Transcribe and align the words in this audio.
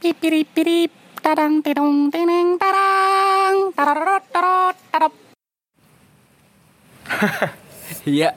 Pipiripirip, 0.00 0.88
tarang 1.20 1.60
tineng 1.60 2.08
tarang, 2.56 3.68
tararot 3.76 4.24
tarot 4.32 4.76
tarap. 4.88 5.12
Iya, 8.08 8.32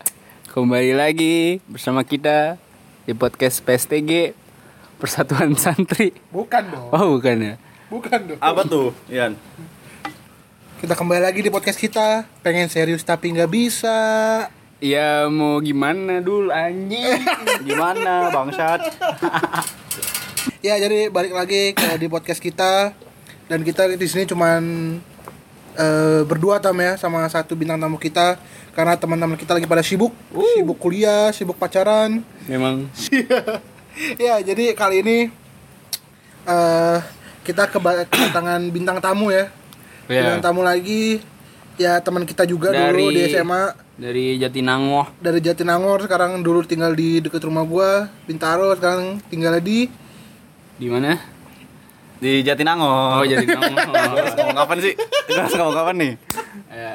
kembali 0.51 0.91
lagi 0.91 1.63
bersama 1.71 2.03
kita 2.03 2.59
di 3.07 3.15
podcast 3.15 3.63
PSTG 3.63 4.35
Persatuan 4.99 5.55
Santri. 5.55 6.11
Bukan 6.35 6.67
dong. 6.67 6.91
Oh, 6.91 7.15
bukan 7.15 7.35
ya? 7.39 7.55
Bukan 7.87 8.35
dong. 8.35 8.39
Apa 8.43 8.67
tuh, 8.67 8.91
Ian? 9.07 9.39
Kita 10.83 10.99
kembali 10.99 11.23
lagi 11.23 11.39
di 11.39 11.47
podcast 11.47 11.79
kita. 11.79 12.27
Pengen 12.43 12.67
serius 12.67 13.07
tapi 13.07 13.31
nggak 13.31 13.47
bisa. 13.47 13.95
Ya 14.83 15.31
mau 15.31 15.63
gimana 15.63 16.19
dulu 16.19 16.51
anjing? 16.51 17.23
Gimana, 17.63 18.35
bangsat? 18.35 18.83
Ya 20.67 20.75
jadi 20.79 21.07
balik 21.11 21.33
lagi 21.35 21.71
ke 21.75 21.87
di 21.99 22.07
podcast 22.07 22.39
kita 22.39 22.95
dan 23.47 23.59
kita 23.63 23.87
di 23.91 24.07
sini 24.07 24.23
cuman 24.27 24.61
eh, 25.75 26.21
berdua 26.23 26.59
tam 26.63 26.79
ya 26.79 26.95
sama 26.95 27.23
satu 27.27 27.55
bintang 27.55 27.79
tamu 27.79 27.99
kita 27.99 28.39
karena 28.73 28.97
teman-teman 28.97 29.37
kita 29.37 29.53
lagi 29.53 29.69
pada 29.69 29.85
sibuk, 29.85 30.09
sibuk 30.57 30.79
kuliah, 30.81 31.29
sibuk 31.29 31.59
pacaran. 31.59 32.23
Memang 32.49 32.89
ya 34.23 34.41
jadi 34.41 34.73
kali 34.73 35.05
ini 35.05 35.17
eh 36.43 36.99
kita 37.43 37.67
keba- 37.69 38.07
kedatangan 38.07 38.61
bintang 38.71 38.99
tamu 39.03 39.29
ya. 39.31 39.51
Ya. 40.07 40.23
Bintang 40.23 40.51
tamu 40.51 40.61
lagi 40.65 41.23
ya 41.79 41.99
teman 42.03 42.23
kita 42.27 42.45
juga 42.45 42.69
dulu 42.71 43.09
di 43.09 43.31
SMA 43.33 43.73
dari 43.93 44.37
Jatinangor. 44.41 45.09
dari 45.21 45.39
Jatinangor 45.41 46.01
sekarang 46.05 46.41
dulu 46.41 46.65
tinggal 46.65 46.93
di 46.93 47.17
dekat 47.21 47.45
rumah 47.45 47.65
gua 47.65 48.09
Bintaro 48.25 48.73
sekarang 48.77 49.21
tinggal 49.29 49.57
di 49.61 49.89
Di 50.83 50.91
mana? 50.91 51.15
Di 52.19 52.43
Jatinangor. 52.43 53.19
Oh, 53.19 53.23
Jatinangor. 53.23 53.87
Harus 54.19 54.35
ngomong 54.35 54.57
kapan 54.57 54.77
sih? 54.79 54.93
Kita 54.99 55.39
harus 55.41 55.55
ngomong 55.55 55.75
kapan 55.75 55.95
nih? 55.95 56.13
Ya. 56.67 56.93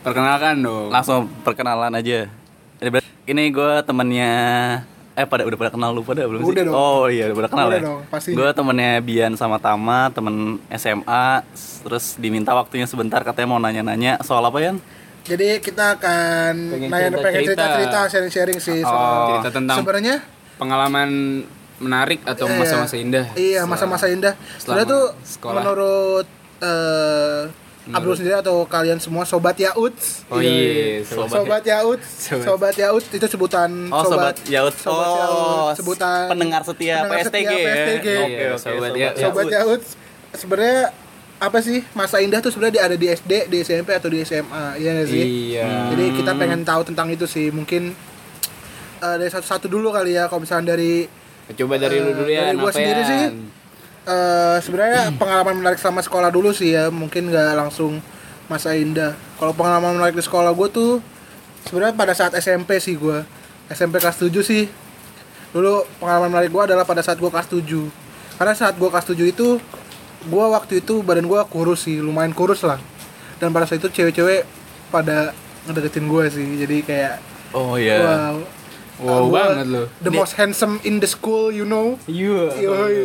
Perkenalkan 0.00 0.62
dong. 0.62 0.88
Langsung 0.94 1.26
perkenalan 1.42 1.90
aja. 1.90 2.30
Ini 3.26 3.42
gue 3.50 3.72
temennya 3.82 4.32
Eh 5.12 5.26
pada 5.26 5.42
udah 5.42 5.58
pada 5.58 5.74
kenal 5.74 5.90
lu 5.90 6.06
pada 6.06 6.22
belum 6.22 6.46
sih? 6.46 6.54
Udah 6.54 6.62
dong. 6.62 6.74
Oh 6.78 7.10
iya 7.10 7.26
udah 7.26 7.36
pada 7.36 7.50
kenal 7.50 7.66
Udah 7.66 7.74
ya. 7.74 7.82
dong. 7.82 8.00
Gue 8.38 8.48
temennya 8.54 8.92
Bian 9.02 9.34
sama 9.34 9.58
Tama, 9.58 10.14
temen 10.14 10.62
SMA. 10.70 11.42
Terus 11.82 12.14
diminta 12.14 12.54
waktunya 12.54 12.86
sebentar 12.86 13.18
katanya 13.20 13.50
mau 13.50 13.58
nanya-nanya 13.58 14.22
soal 14.22 14.46
apa 14.46 14.62
ya? 14.62 14.78
jadi 15.26 15.60
kita 15.60 16.00
akan 16.00 16.52
Pengen 16.72 16.88
nanya 16.88 17.08
pengen 17.20 17.44
cerita-cerita. 17.44 17.52
cerita-cerita 17.52 17.98
sharing-sharing 18.08 18.58
sih 18.64 18.80
soal 18.80 18.96
Oh, 18.96 19.28
cerita 19.36 19.60
tentang 19.60 19.76
sebenarnya 19.76 20.24
pengalaman 20.56 21.08
menarik 21.78 22.20
atau 22.22 22.44
Iya. 22.44 22.56
masa-masa 22.56 22.94
indah. 22.94 23.26
iya 23.34 23.62
masa-masa 23.64 24.06
indah 24.06 24.34
sebenarnya 24.56 24.88
tuh 24.88 25.04
sekolah. 25.22 25.54
menurut 25.56 26.26
eh 26.58 27.42
Abdul 27.88 28.12
sendiri 28.14 28.36
atau 28.36 28.68
kalian 28.68 28.98
semua 28.98 29.24
sobat 29.24 29.56
Yaut 29.56 29.96
Oh 30.28 30.36
iya, 30.38 31.00
sobat. 31.00 31.32
sobat 31.32 31.62
Yaut 31.64 32.00
Sobat. 32.04 32.76
sobat 32.76 33.00
itu 33.08 33.26
sebutan 33.26 33.70
Oh 33.88 34.04
sobat, 34.04 34.36
Yaut. 34.44 34.76
sobat 34.76 35.08
oh, 35.08 35.16
Yaut 35.16 35.72
sebutan 35.74 36.28
pendengar 36.28 36.60
setia 36.62 37.00
pendengar 37.00 37.24
PSTG 37.24 37.32
setia 37.40 37.48
ya. 37.48 37.64
PSTG. 37.64 38.06
Oke, 38.12 38.28
Iya, 38.28 38.48
oke, 38.50 38.60
sobat 38.60 38.90
Ya- 38.92 39.14
sobat 39.16 39.46
Yaut 39.48 39.82
sebenarnya 40.30 40.92
apa 41.38 41.58
sih 41.62 41.80
masa 41.94 42.18
indah 42.18 42.42
tuh 42.42 42.50
sebenarnya 42.50 42.82
ada 42.84 42.96
di 42.98 43.06
SD, 43.08 43.46
di 43.46 43.62
SMP 43.62 43.94
atau 43.94 44.10
di 44.10 44.20
SMA, 44.20 44.74
iya 44.74 44.90
nggak 44.92 45.08
sih? 45.08 45.22
Iya. 45.48 45.66
Jadi 45.88 46.04
kita 46.12 46.34
pengen 46.34 46.66
tahu 46.66 46.82
tentang 46.84 47.08
itu 47.08 47.24
sih. 47.24 47.48
Mungkin 47.48 47.94
eh, 48.98 49.16
dari 49.16 49.30
satu-satu 49.30 49.64
dulu 49.64 49.88
kali 49.88 50.12
ya. 50.12 50.26
Kalau 50.26 50.42
misalnya 50.42 50.74
dari 50.74 51.06
Coba 51.50 51.74
dari 51.76 51.96
lu 51.96 52.12
dulu 52.12 52.26
Eh, 52.26 52.34
ya, 52.34 52.42
dari 52.46 52.56
gua 52.56 52.70
sendiri 52.70 53.02
sih. 53.02 53.22
eh, 54.04 54.56
sebenarnya 54.60 55.02
pengalaman 55.20 55.54
menarik 55.56 55.78
selama 55.78 56.00
sekolah 56.00 56.28
dulu 56.28 56.50
sih 56.50 56.72
ya. 56.72 56.88
Mungkin 56.88 57.28
nggak 57.28 57.52
langsung 57.54 58.00
masa 58.46 58.72
indah. 58.72 59.12
Kalau 59.36 59.52
pengalaman 59.52 59.94
menarik 59.94 60.14
di 60.14 60.22
sekolah 60.22 60.50
gue 60.50 60.68
tuh 60.68 60.92
sebenarnya 61.64 61.94
pada 61.94 62.12
saat 62.12 62.32
SMP 62.34 62.76
sih 62.78 62.94
gue. 62.94 63.24
SMP 63.68 63.96
kelas 63.96 64.16
7 64.18 64.32
sih. 64.40 64.64
Dulu 65.48 65.84
pengalaman 65.98 66.28
menarik 66.30 66.48
gue 66.48 66.62
adalah 66.62 66.84
pada 66.84 67.00
saat 67.00 67.16
gue 67.16 67.28
kelas 67.28 67.46
7. 67.46 67.64
Karena 68.36 68.52
saat 68.52 68.74
gue 68.74 68.88
kelas 68.88 69.06
7 69.06 69.24
itu 69.24 69.60
gue 70.20 70.44
waktu 70.46 70.80
itu 70.80 71.00
badan 71.00 71.24
gue 71.24 71.40
kurus 71.46 71.84
sih, 71.84 71.98
lumayan 71.98 72.32
kurus 72.32 72.60
lah. 72.62 72.80
Dan 73.36 73.52
pada 73.52 73.64
saat 73.64 73.78
itu 73.78 73.88
cewek-cewek 73.88 74.44
pada 74.88 75.32
ngedeketin 75.64 76.04
gue 76.04 76.24
sih. 76.28 76.48
Jadi 76.58 76.76
kayak 76.82 77.14
Oh 77.50 77.76
iya. 77.76 77.96
wow. 77.98 78.36
Wow 78.98 79.30
Gua 79.30 79.54
banget 79.54 79.66
lu. 79.70 79.84
The 80.02 80.10
most 80.10 80.34
handsome 80.34 80.82
in 80.82 80.98
the 80.98 81.06
school, 81.06 81.54
you 81.54 81.62
know. 81.62 81.94
Iya. 82.04 82.50
Yoi. 82.58 82.98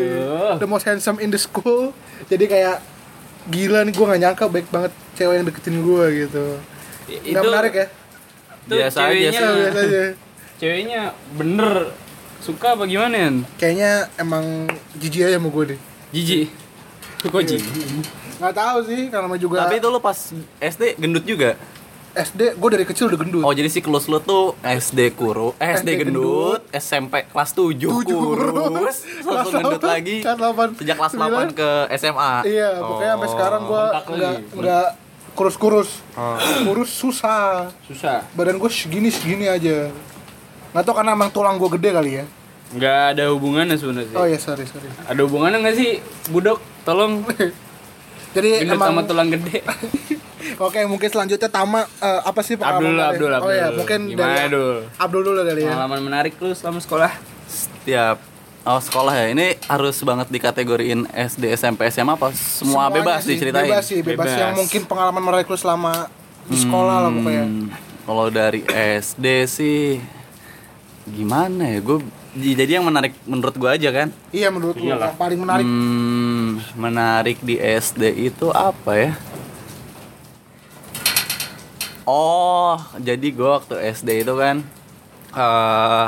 The 0.57 0.65
most 0.65 0.85
handsome 0.85 1.21
in 1.21 1.29
the 1.29 1.37
school. 1.37 1.93
Jadi 2.25 2.49
kayak 2.49 2.81
gila 3.45 3.83
nih 3.83 3.93
gue 3.93 4.05
gak 4.07 4.21
nyangka 4.21 4.45
baik 4.47 4.67
banget 4.71 4.93
cewek 5.13 5.35
yang 5.37 5.45
deketin 5.45 5.77
gue 5.83 6.05
gitu. 6.25 6.45
I- 7.11 7.35
Nggak 7.35 7.43
menarik 7.43 7.73
ya? 7.75 7.87
Itu 8.63 8.73
Biasa 8.79 8.97
aja 8.97 9.11
ceweknya, 9.11 9.31
sih. 9.35 9.53
Biasa 9.59 9.79
aja. 9.79 10.03
Ceweknya 10.57 11.01
bener 11.35 11.73
suka 12.39 12.67
apa 12.73 12.83
gimana 12.87 13.15
Yan? 13.15 13.35
Kayaknya 13.59 13.91
emang 14.15 14.45
jijik 14.97 15.27
aja 15.27 15.37
sama 15.37 15.49
gue 15.51 15.63
deh. 15.75 15.79
Jijik. 16.09 16.47
Kok 17.21 17.43
jijik? 17.43 17.63
Gak 18.39 18.55
tahu 18.55 18.77
sih 18.83 19.07
karena 19.07 19.35
juga 19.35 19.67
Tapi 19.67 19.77
itu 19.77 19.87
lu 19.87 19.99
pas 19.99 20.17
SD 20.57 20.97
gendut 20.97 21.23
juga. 21.23 21.53
SD 22.13 22.41
gue 22.56 22.69
dari 22.69 22.85
kecil 22.85 23.09
udah 23.09 23.18
gendut. 23.18 23.41
Oh 23.41 23.50
jadi 23.50 23.66
siklus 23.66 24.06
lu 24.06 24.18
tuh 24.18 24.53
SD 24.62 25.13
kuru, 25.13 25.57
eh, 25.57 25.74
SD, 25.74 25.81
SD 25.81 25.90
gendut, 26.00 26.62
SMP 26.69 27.25
kelas 27.25 27.50
7 27.51 27.74
Tujuh 27.74 28.06
kurus, 28.06 28.97
langsung 29.19 29.53
gendut 29.57 29.81
lagi. 29.81 30.22
kelas 30.22 30.78
Sejak 30.78 30.96
kelas 30.96 31.12
sembilan. 31.12 31.47
8 31.50 31.57
ke 31.57 31.69
SMA. 31.97 32.34
Iya, 32.46 32.69
pokoknya 32.78 33.12
sampai 33.12 33.25
Oh. 33.25 33.34
sekarang 33.34 33.62
gue 33.63 33.84
nggak 33.84 34.34
lagi. 34.38 34.44
nggak 34.53 34.88
kurus-kurus. 35.34 35.90
Oh. 36.13 36.38
Kurus 36.63 36.91
susah. 36.94 37.73
Susah. 37.84 38.29
Badan 38.31 38.62
gue 38.62 38.69
segini 38.69 39.09
segini 39.09 39.50
aja. 39.50 39.90
Nggak 40.69 40.84
tau 40.85 40.94
karena 40.94 41.18
emang 41.18 41.34
tulang 41.34 41.57
gue 41.57 41.69
gede 41.73 41.90
kali 41.91 42.12
ya. 42.22 42.25
Nggak 42.72 43.00
ada 43.12 43.23
hubungannya 43.29 43.73
sebenarnya. 43.73 44.13
Oh 44.13 44.25
iya 44.25 44.38
sorry 44.38 44.66
sorry. 44.66 44.85
Ada 45.03 45.22
hubungannya 45.25 45.66
nggak 45.66 45.75
sih, 45.75 45.97
Budok? 46.29 46.62
Tolong 46.84 47.25
Jadi 48.38 48.50
gendut 48.62 48.78
emang 48.78 48.90
sama 48.94 49.02
tulang 49.03 49.29
gede. 49.29 49.66
Oke, 50.57 50.79
mungkin 50.83 51.07
selanjutnya 51.07 51.47
Tama 51.47 51.83
eh, 51.99 52.21
apa 52.21 52.41
sih 52.41 52.55
pengalaman 52.55 52.93
Abdul? 52.93 53.31
Abdul, 53.31 53.31
Oh 53.39 53.49
ya, 53.49 53.67
Abdul. 53.67 53.77
mungkin 53.79 53.99
Gimana, 54.07 54.27
dari 54.29 54.45
Abdul? 54.45 54.75
Abdul 54.97 55.21
dulu 55.23 55.39
kali 55.41 55.61
ya. 55.61 55.69
Pengalaman 55.69 56.01
menarik 56.01 56.33
lu 56.37 56.51
selama 56.51 56.79
sekolah? 56.79 57.11
Setiap 57.45 58.17
oh 58.63 58.79
sekolah 58.79 59.13
ya. 59.13 59.25
Ini 59.29 59.47
harus 59.65 59.95
banget 60.01 60.27
dikategoriin 60.29 61.07
SD, 61.07 61.43
SMP, 61.53 61.87
SMA 61.89 62.13
apa 62.13 62.31
semua 62.31 62.87
Semuanya 62.87 62.95
bebas 62.95 63.19
sih, 63.21 63.29
diceritain. 63.33 63.67
Bebas 63.67 63.85
sih, 63.85 63.99
bebas, 63.99 64.25
Bebas. 64.25 64.39
yang 64.39 64.53
mungkin 64.53 64.81
pengalaman 64.83 65.21
menarik 65.21 65.47
lu 65.47 65.55
selama 65.55 66.07
di 66.43 66.57
sekolah 66.57 66.95
lah 66.99 67.11
pokoknya. 67.11 67.45
Hmm, 67.45 67.67
Kalau 68.03 68.27
dari 68.27 68.61
SD 68.99 69.25
sih 69.47 69.79
gimana 71.05 71.67
ya? 71.67 71.79
Gue 71.79 71.99
jadi 72.33 72.81
yang 72.81 72.85
menarik 72.85 73.13
menurut 73.23 73.53
gue 73.53 73.69
aja 73.69 73.89
kan. 73.91 74.07
Iya 74.29 74.49
menurut 74.49 74.75
lu 74.75 74.89
yang 74.89 74.99
paling 75.13 75.39
menarik. 75.39 75.63
Hmm, 75.63 76.49
menarik 76.75 77.37
di 77.39 77.55
SD 77.55 78.01
itu 78.25 78.49
apa 78.49 78.91
ya? 78.93 79.11
Oh, 82.03 82.75
jadi 83.00 83.31
gue 83.31 83.47
waktu 83.47 83.80
SD 83.96 84.28
itu 84.28 84.36
kan, 84.36 84.59
eh 85.31 86.08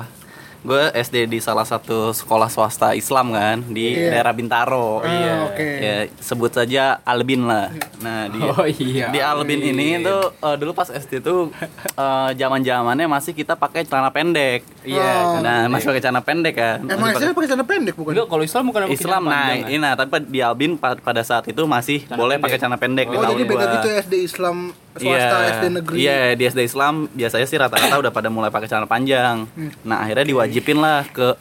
gue 0.65 0.83
SD 0.91 1.29
di 1.29 1.37
salah 1.37 1.61
satu 1.61 2.09
sekolah 2.09 2.49
swasta 2.49 2.91
Islam 2.91 3.29
kan 3.29 3.61
di 3.63 3.93
Iya. 3.95 4.09
daerah 4.11 4.33
Bintaro. 4.33 4.97
Ah, 4.99 5.45
oke. 5.45 5.61
Ya 5.77 5.95
sebut 6.17 6.49
saja 6.49 6.97
Albin 7.03 7.45
lah. 7.45 7.69
Nah 8.01 8.25
di 8.27 8.41
Oh, 8.41 8.65
iya, 8.65 9.07
di 9.07 9.21
Albin 9.21 9.61
ini 9.61 10.01
tuh 10.01 10.33
eh, 10.33 10.55
dulu 10.57 10.73
pas 10.73 10.89
SD 10.89 11.21
tuh 11.21 11.53
eh, 11.93 12.29
zaman 12.33 12.61
zamannya 12.61 13.05
masih 13.05 13.31
kita 13.31 13.53
pakai 13.53 13.85
celana 13.85 14.09
pendek. 14.09 14.65
Iya. 14.81 15.05
Oh. 15.05 15.39
Nah 15.39 15.69
masih 15.69 15.85
pakai 15.87 16.01
celana 16.01 16.21
pendek 16.21 16.55
kan. 16.55 16.77
Emang 16.83 17.13
Masih 17.13 17.21
SD 17.23 17.31
pakai 17.31 17.47
celana 17.47 17.65
pendek 17.65 17.93
bukan? 17.93 18.11
Enggak, 18.11 18.27
kalau 18.27 18.43
Islam 18.43 18.63
bukan 18.65 18.81
Islam 18.87 19.21
nah 19.23 19.47
ini 19.53 19.77
nah, 19.77 19.93
tapi 19.93 20.25
di 20.25 20.39
Albin 20.39 20.75
pa- 20.75 20.97
pada 20.97 21.21
saat 21.21 21.45
itu 21.45 21.61
masih 21.63 22.09
boleh 22.09 22.41
pakai 22.41 22.57
celana 22.57 22.75
pendek 22.75 23.05
di 23.05 23.15
Oh 23.15 23.21
tahun 23.21 23.33
jadi 23.35 23.43
beda 23.45 23.65
gitu 23.71 23.87
ya 23.87 23.97
SD 24.01 24.13
Islam 24.23 24.57
swasta 24.95 25.35
Iya, 25.35 25.51
SD 25.51 25.65
negeri. 25.73 25.95
Iya, 25.99 26.17
di 26.33 26.43
SD 26.45 26.59
Islam 26.63 26.93
biasanya 27.11 27.45
sih 27.45 27.57
rata-rata 27.59 27.95
udah 27.99 28.09
pada 28.09 28.29
mulai 28.29 28.47
pakai 28.47 28.65
celana 28.65 28.87
panjang. 28.87 29.43
Hmm. 29.45 29.71
Nah, 29.83 29.99
akhirnya 29.99 30.23
diwajibin 30.55 30.79
lah 30.79 31.03
ke 31.11 31.35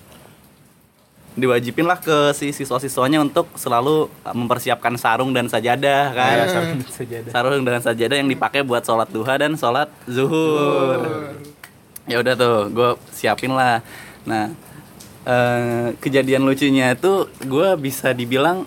diwajibin 1.39 1.87
lah 1.87 1.99
ke 2.03 2.35
si 2.35 2.51
siswa-siswanya 2.51 3.23
untuk 3.23 3.47
selalu 3.55 4.11
mempersiapkan 4.27 4.99
sarung 4.99 5.31
dan 5.31 5.47
sajadah 5.47 6.11
kan. 6.11 6.35
Iya, 6.35 6.47
sarung 6.51 6.79
dan 6.83 6.91
sajadah. 6.91 7.31
Sarung 7.31 7.63
dan 7.63 7.83
sajadah 7.83 8.17
yang 8.19 8.31
dipakai 8.31 8.67
buat 8.67 8.83
sholat 8.83 9.07
duha 9.15 9.39
dan 9.39 9.55
sholat 9.55 9.87
zuhur. 10.11 11.31
Ya 12.11 12.19
udah 12.19 12.35
tuh, 12.35 12.59
gue 12.75 12.91
siapin 13.15 13.55
lah. 13.55 13.87
Nah, 14.27 14.51
eh, 15.27 15.95
kejadian 16.03 16.43
lucunya 16.43 16.99
itu 16.99 17.31
gue 17.47 17.69
bisa 17.79 18.11
dibilang 18.11 18.67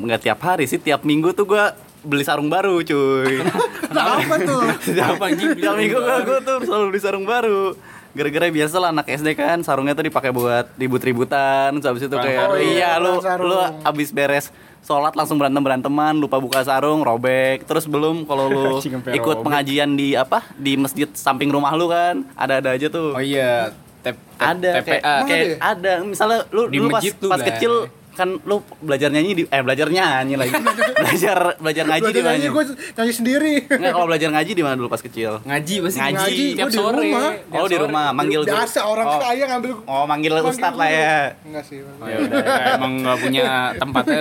nggak 0.00 0.24
tiap 0.24 0.40
hari 0.40 0.64
sih, 0.64 0.80
tiap 0.80 1.04
minggu 1.04 1.36
tuh 1.36 1.44
gue 1.44 1.64
beli 2.00 2.24
sarung 2.24 2.48
baru, 2.48 2.80
cuy. 2.80 3.44
Kenapa 3.92 4.36
tuh? 4.40 4.62
Setiap 4.80 5.20
Apa, 5.20 5.32
anjing? 5.32 5.52
Tiap 5.52 5.76
minggu 5.76 5.96
gue 6.00 6.38
tuh 6.48 6.56
selalu 6.64 6.84
beli 6.96 7.00
sarung 7.00 7.28
baru. 7.28 7.76
Gara-gara 8.12 8.46
biasa 8.48 8.76
lah 8.76 8.90
anak 8.90 9.06
SD 9.08 9.28
kan 9.32 9.58
sarungnya 9.60 9.92
tuh 9.92 10.02
dipakai 10.02 10.30
buat 10.30 10.66
ribut-ributan 10.74 11.74
terus 11.74 11.86
habis 11.86 12.02
itu 12.02 12.16
kayak 12.16 12.44
Oh 12.44 12.56
iya, 12.56 12.70
iya 12.90 12.90
lu 12.96 13.18
sarung. 13.18 13.46
lu 13.46 13.56
abis 13.80 14.10
beres 14.10 14.50
sholat 14.80 15.12
langsung 15.12 15.36
berantem 15.36 15.60
beranteman 15.60 16.16
lupa 16.16 16.36
buka 16.36 16.60
sarung 16.60 17.00
robek 17.00 17.62
terus 17.64 17.84
belum 17.84 18.24
kalau 18.24 18.46
lu 18.46 18.66
ikut 19.18 19.36
pengajian 19.40 19.92
di 19.92 20.12
apa 20.12 20.42
di 20.54 20.74
masjid 20.74 21.06
samping 21.12 21.48
rumah 21.48 21.70
lu 21.72 21.86
kan 21.86 22.26
ada-ada 22.34 22.72
aja 22.72 22.88
tuh 22.88 23.12
Oh 23.12 23.20
iya, 23.20 23.70
tep, 24.00 24.16
tep- 24.34 24.40
ada 24.40 24.70
kayak, 24.76 25.00
TPA. 25.00 25.14
kayak 25.22 25.44
Emang 25.46 25.60
ada 25.62 25.92
misalnya 26.02 26.38
lu 26.48 26.62
Di 26.66 26.76
dulu 26.76 26.88
pas, 26.88 27.02
pas 27.04 27.40
kecil 27.44 27.72
kan 28.10 28.36
lu 28.42 28.60
belajar 28.78 29.08
nyanyi 29.08 29.30
di 29.32 29.42
eh 29.46 29.62
belajar 29.62 29.86
nyanyi 29.86 30.34
lagi 30.34 30.52
belajar 31.00 31.38
belajar 31.56 31.84
ngaji 31.86 32.10
di 32.10 32.20
mana 32.20 32.34
nyanyi 32.34 32.48
gue 32.48 32.64
nyanyi 32.92 33.12
sendiri. 33.14 33.54
Nggak, 33.64 33.92
kalau 33.92 34.06
belajar 34.06 34.28
ngaji 34.30 34.52
di 34.52 34.62
mana 34.62 34.74
dulu 34.74 34.88
pas 34.88 35.00
kecil 35.00 35.32
Ngaji 35.40 35.74
pasti 35.80 35.98
Ngaji. 35.98 36.14
Ngaji, 36.16 36.46
tiap 36.54 36.68
di 36.68 36.76
sore. 36.76 36.98
rumah. 37.00 37.28
tiap 37.38 37.56
oh 37.56 37.66
di 37.66 37.78
rumah 37.78 38.04
manggil 38.10 38.40
guru. 38.42 38.52
Biasa 38.52 38.80
orang 38.82 39.06
oh, 39.06 39.18
kaya 39.18 39.44
ngambil 39.46 39.70
oh 39.80 40.04
manggil, 40.04 40.32
manggil 40.34 40.50
ustad 40.50 40.74
lah 40.74 40.88
ya 40.88 41.16
Enggak 41.40 41.64
sih. 41.64 41.78
Oh, 41.80 42.06
ya 42.06 42.16
udah, 42.20 42.42
emang 42.76 42.92
nggak 43.00 43.18
punya 43.18 43.44
tempatnya. 43.76 44.20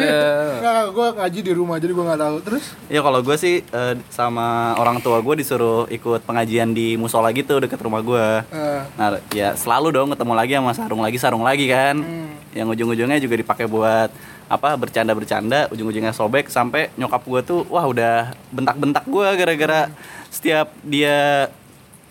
Enggak, 0.60 0.84
gue 0.90 1.08
ngaji 1.18 1.40
di 1.42 1.54
rumah 1.54 1.76
jadi 1.78 1.92
gue 1.92 2.06
nggak 2.06 2.22
tahu. 2.22 2.38
Terus 2.46 2.64
Ya 2.88 3.00
kalau 3.02 3.20
gue 3.20 3.36
sih 3.36 3.56
eh, 3.62 3.94
sama 4.10 4.48
orang 4.76 5.02
tua 5.02 5.20
gue 5.20 5.36
disuruh 5.36 5.90
ikut 5.90 6.24
pengajian 6.24 6.72
di 6.72 6.94
musola 6.96 7.32
gitu 7.32 7.58
deket 7.58 7.80
rumah 7.80 8.00
gue. 8.00 8.28
eh, 8.48 8.82
Nah 8.96 9.18
ya 9.32 9.54
selalu 9.54 9.92
dong 9.92 10.08
ketemu 10.14 10.34
lagi 10.34 10.54
sama 10.56 10.72
sarung 10.72 11.02
lagi 11.02 11.18
sarung 11.18 11.44
lagi 11.44 11.66
kan. 11.68 12.00
Yang 12.50 12.68
ujung-ujungnya 12.74 13.22
juga 13.22 13.36
dipakai 13.38 13.66
buat 13.66 13.79
apa 14.46 14.70
bercanda-bercanda, 14.76 15.70
ujung-ujungnya 15.70 16.10
sobek 16.10 16.50
sampai 16.50 16.90
nyokap 16.96 17.22
gue 17.24 17.42
tuh 17.44 17.60
wah 17.68 17.86
udah 17.86 18.34
bentak-bentak 18.50 19.06
gue 19.06 19.28
gara-gara 19.36 19.94
setiap 20.28 20.74
dia 20.82 21.50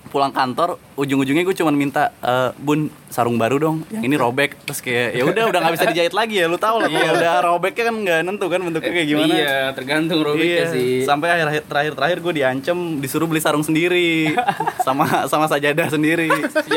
pulang 0.06 0.30
kantor 0.30 0.80
ujung-ujungnya 0.94 1.42
gue 1.42 1.52
cuman 1.52 1.74
minta 1.74 2.16
"Eh, 2.18 2.50
bun 2.56 2.88
sarung 3.08 3.36
baru 3.36 3.60
dong 3.60 3.76
yang 3.90 4.00
ini 4.00 4.16
robek 4.16 4.56
terus 4.62 4.80
kayak 4.80 5.12
ya 5.12 5.22
udah 5.22 5.44
udah 5.44 5.58
nggak 5.60 5.74
bisa 5.76 5.86
dijahit 5.86 6.14
lagi 6.16 6.40
ya 6.40 6.48
lu 6.48 6.56
tau 6.56 6.80
lah 6.80 6.88
kalau 6.88 7.12
udah 7.12 7.34
robeknya 7.44 7.84
kan 7.84 7.96
nggak 7.98 8.18
nentu 8.22 8.46
kan 8.46 8.60
bentuknya 8.62 8.88
kayak 8.90 9.04
gimana 9.06 9.34
Iya, 9.34 9.58
tergantung 9.74 10.24
robeknya 10.24 10.64
Iya, 10.64 10.72
sih. 10.72 10.92
Sampai 11.04 11.28
akhir 11.30 11.60
terakhir 11.62 11.92
terakhir 11.92 12.18
gue 12.20 12.32
diancam 12.34 12.78
disuruh 12.96 13.26
beli 13.26 13.42
sarung 13.42 13.60
sendiri 13.60 14.32
sama 14.80 15.04
sama 15.26 15.44
sajadah 15.44 15.90
sendiri. 15.90 16.30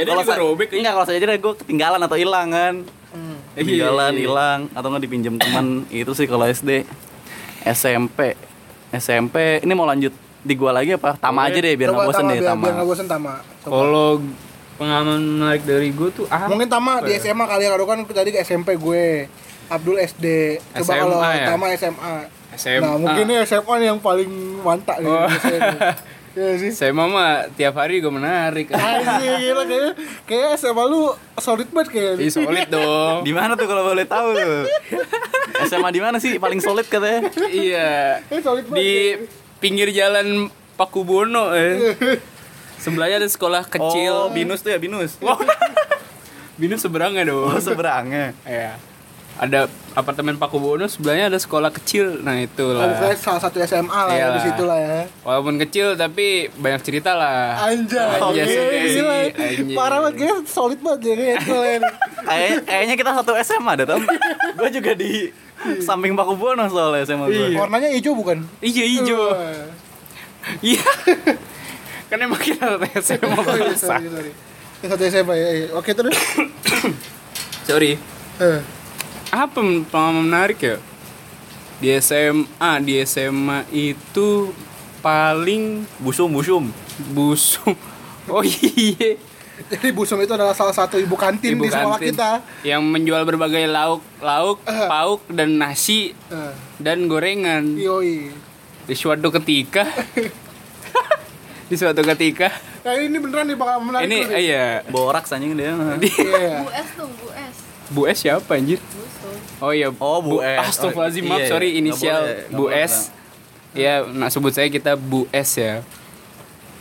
Kalau 0.03 0.23
sa- 0.25 0.35
robek 0.35 0.67
ya? 0.69 0.83
Enggak, 0.83 0.93
kalau 0.93 1.07
sajadah 1.07 1.35
gue 1.37 1.53
ketinggalan 1.55 2.01
atau 2.01 2.17
hilang 2.17 2.49
kan. 2.49 2.73
Ketinggalan, 3.51 4.11
Iya, 4.15 4.17
iya. 4.17 4.23
hilang 4.25 4.59
atau 4.71 4.87
nggak 4.87 5.03
dipinjam 5.03 5.35
teman. 5.35 5.65
Itu 5.91 6.11
sih 6.15 6.25
kalau 6.25 6.47
SD. 6.47 6.87
SMP. 7.61 8.33
SMP 8.91 9.61
ini 9.61 9.71
mau 9.71 9.87
lanjut 9.87 10.11
di 10.41 10.53
gua 10.57 10.75
lagi 10.75 10.95
apa? 10.95 11.15
Tama 11.15 11.47
aja 11.47 11.59
deh 11.59 11.73
biar 11.75 11.93
nggak 11.93 12.07
bosen 12.07 12.23
Tama, 12.25 12.31
deh 12.31 12.39
biar, 12.41 12.51
Tama. 12.51 12.63
biar 12.63 12.73
nggak 12.75 12.89
bosen 12.89 13.07
Tama. 13.07 13.33
Coba. 13.61 13.71
Kalau 13.71 14.09
pengalaman 14.75 15.21
menarik 15.21 15.61
dari 15.61 15.93
gue 15.93 16.09
tuh 16.09 16.25
ah 16.25 16.49
Mungkin 16.49 16.65
Tama 16.65 17.05
di 17.05 17.13
SMA 17.21 17.45
kali 17.45 17.63
ya, 17.67 17.69
kalau 17.69 17.85
kan 17.85 17.97
tadi 18.03 18.29
ke 18.33 18.39
SMP 18.41 18.75
gue. 18.75 19.29
Abdul 19.71 19.95
SD. 20.03 20.25
Coba 20.75 20.83
SMA 20.83 20.99
kalau 20.99 21.17
ya? 21.23 21.45
Tama 21.47 21.65
SMA. 21.79 22.13
SMA. 22.51 22.83
Nah, 22.83 22.95
mungkin 22.99 23.23
ini 23.23 23.35
SMA 23.47 23.73
nih 23.79 23.87
yang 23.95 23.99
paling 24.03 24.31
mantap 24.59 24.99
nih. 24.99 25.07
Oh. 25.07 25.27
biasanya. 25.27 25.95
Iya 26.31 26.51
sih. 26.63 26.71
saya 26.71 26.95
mama 26.95 27.43
tiap 27.59 27.75
hari 27.75 27.99
gue 27.99 28.07
menarik. 28.07 28.71
Anjir, 28.75 29.35
gila 29.39 29.63
kayak 29.67 29.91
kayak 30.23 30.49
SMA 30.55 30.83
lu 30.87 31.11
solid 31.35 31.67
banget 31.75 31.89
kayak. 31.91 32.13
Ih 32.23 32.31
solid 32.31 32.67
dong. 32.71 33.23
Di 33.27 33.33
mana 33.35 33.59
tuh 33.59 33.67
kalau 33.67 33.83
boleh 33.83 34.07
tahu? 34.07 34.31
SMA 35.67 35.89
di 35.91 36.01
mana 36.01 36.17
sih 36.17 36.39
paling 36.39 36.63
solid 36.63 36.87
katanya? 36.87 37.27
iya. 37.51 38.23
Eh, 38.31 38.39
solid 38.39 38.63
banget. 38.71 38.79
Di 38.79 38.91
pinggir 39.59 39.91
jalan 39.91 40.47
Pakubono 40.79 41.51
eh. 41.53 41.93
Sebelahnya 42.83 43.21
ada 43.21 43.29
sekolah 43.29 43.69
kecil. 43.69 44.31
Oh, 44.31 44.33
binus 44.33 44.65
tuh 44.65 44.73
ya 44.73 44.79
binus. 44.81 45.21
Binus 46.57 46.81
seberangnya 46.81 47.29
dong. 47.29 47.53
Oh, 47.53 47.61
seberangnya. 47.61 48.33
Iya. 48.41 48.90
Ada 49.33 49.65
apartemen 49.91 50.35
Pakubono, 50.35 50.85
sebelahnya 50.85 51.27
ada 51.27 51.35
sekolah 51.35 51.71
kecil. 51.71 52.19
Nah, 52.19 52.35
Oh, 52.35 52.45
itulah. 52.45 52.83
pokoknya 52.91 53.17
salah 53.17 53.41
satu 53.41 53.57
SMA 53.59 53.87
lah 54.01 54.11
ya 54.11 54.19
Iya. 54.21 54.27
di 54.31 54.41
situ 54.41 54.63
lah 54.63 54.77
ya. 54.77 54.99
Walaupun 55.21 55.55
kecil 55.59 55.87
tapi 55.95 56.27
banyak 56.53 56.81
cerita 56.81 57.11
lah. 57.11 57.59
Anjay. 57.61 58.21
Anjing. 58.21 59.73
Parah 59.73 59.99
banget, 60.01 60.13
kayaknya 60.19 60.37
solid 60.45 60.79
banget 60.79 60.99
ya 61.09 61.35
itu 61.35 61.51
lah 61.51 61.69
ini. 61.71 61.89
Kayaknya 62.61 62.95
kita 62.95 63.11
satu 63.13 63.31
SMA 63.37 63.71
deh, 63.75 63.85
Tom. 63.85 64.03
gue 64.53 64.69
juga 64.71 64.91
di 64.93 65.11
samping 65.79 66.13
Pakubono 66.13 66.65
soalnya 66.65 67.03
SMA 67.03 67.25
gue. 67.27 67.47
Warnanya 67.53 67.89
hijau 67.89 68.13
bukan? 68.13 68.45
Hijau 68.59 68.85
hijau. 68.85 69.21
Iya. 70.61 70.81
kan 72.09 72.17
emang 72.19 72.37
kita 72.37 72.77
satu 72.77 72.85
SMA 72.99 73.29
Oh, 73.31 73.55
iya, 73.55 73.73
sorry, 73.73 74.05
sorry. 74.05 74.31
Satu 74.81 75.03
SMA 75.07 75.33
ya. 75.33 75.49
iya. 75.51 75.67
Oke 75.73 75.93
terus. 75.93 76.17
Sorry. 77.63 77.95
Eh, 78.37 78.59
Apa 79.31 79.59
pengalaman 79.85 80.27
menarik 80.27 80.59
ya? 80.59 80.75
Di 81.79 81.89
SMA, 81.97 82.45
di 82.79 82.99
SMA 83.01 83.63
itu 83.71 84.51
paling 85.01 85.87
Busum, 85.97 86.29
busum. 86.29 86.67
busuk. 87.15 87.73
Oh 88.27 88.43
iya. 88.43 89.17
Jadi 89.61 89.89
Busum 89.89 90.17
itu 90.17 90.29
adalah 90.29 90.51
salah 90.51 90.73
satu 90.73 90.97
ibu 90.97 91.13
kantin 91.15 91.53
Ibu 91.53 91.63
di 91.63 91.69
sekolah 91.69 91.95
kantin 91.95 92.11
kita. 92.11 92.29
Yang 92.61 92.81
menjual 92.83 93.23
berbagai 93.23 93.65
lauk, 93.65 94.01
lauk, 94.19 94.59
Eh. 94.63 94.85
pauk 94.85 95.21
dan 95.27 95.55
nasi 95.55 96.11
Eh, 96.27 96.53
dan 96.77 97.07
gorengan. 97.07 97.65
yoi. 97.73 98.29
Di 98.83 98.93
suatu 98.93 99.31
ketika 99.31 99.85
di 101.69 101.75
suatu 101.75 102.03
ketika 102.03 102.51
Nah 102.81 102.97
ini 102.97 103.15
beneran 103.15 103.45
nih 103.45 103.55
bakal 103.55 103.77
menarik. 103.79 104.05
ini 104.05 104.17
iya 104.35 104.81
Borak 104.85 105.23
anjing 105.25 105.53
dia. 105.53 105.71
Iya. 105.95 106.51
Bu 106.59 106.69
S 106.73 106.89
tuh, 106.93 107.07
Bu. 107.07 107.30
Bu 107.91 108.07
S 108.07 108.23
siapa 108.23 108.55
anjir? 108.55 108.79
Oh 109.59 109.69
iya, 109.69 109.91
Oh, 109.93 110.19
Bu 110.19 110.39
S. 110.39 110.79
Astagfirullahaladzim, 110.79 111.23
Oh, 111.23 111.29
maaf, 111.29 111.39
iya, 111.39 111.47
sorry 111.47 111.69
iya. 111.69 111.77
inisial 111.77 112.21
Nggak 112.23 112.39
boleh, 112.49 112.55
Bu 112.55 112.65
S. 112.71 112.93
Ya, 113.71 113.93
nak 114.03 114.29
sebut 114.31 114.51
saya 114.51 114.67
kita 114.67 114.95
Bu 114.95 115.27
S 115.29 115.49
ya. 115.55 115.83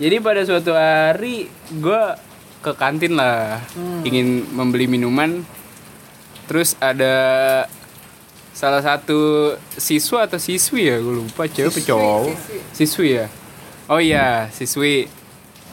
Jadi 0.00 0.16
pada 0.18 0.40
suatu 0.42 0.72
hari 0.72 1.46
gue 1.68 2.02
ke 2.60 2.72
kantin 2.72 3.14
lah, 3.14 3.60
Hmm. 3.74 4.00
ingin 4.02 4.48
membeli 4.48 4.86
minuman. 4.86 5.44
Terus 6.46 6.74
ada 6.78 7.14
salah 8.50 8.80
satu 8.80 9.54
siswa 9.72 10.24
atau 10.24 10.36
siswi 10.36 10.88
ya, 10.88 10.96
gue 10.98 11.14
lupa 11.20 11.46
cewek 11.46 11.70
apa 11.70 11.80
cowok. 11.84 12.22
Siswi 12.72 13.16
ya. 13.16 13.26
Oh 13.86 14.00
iya, 14.00 14.48
siswi 14.50 15.06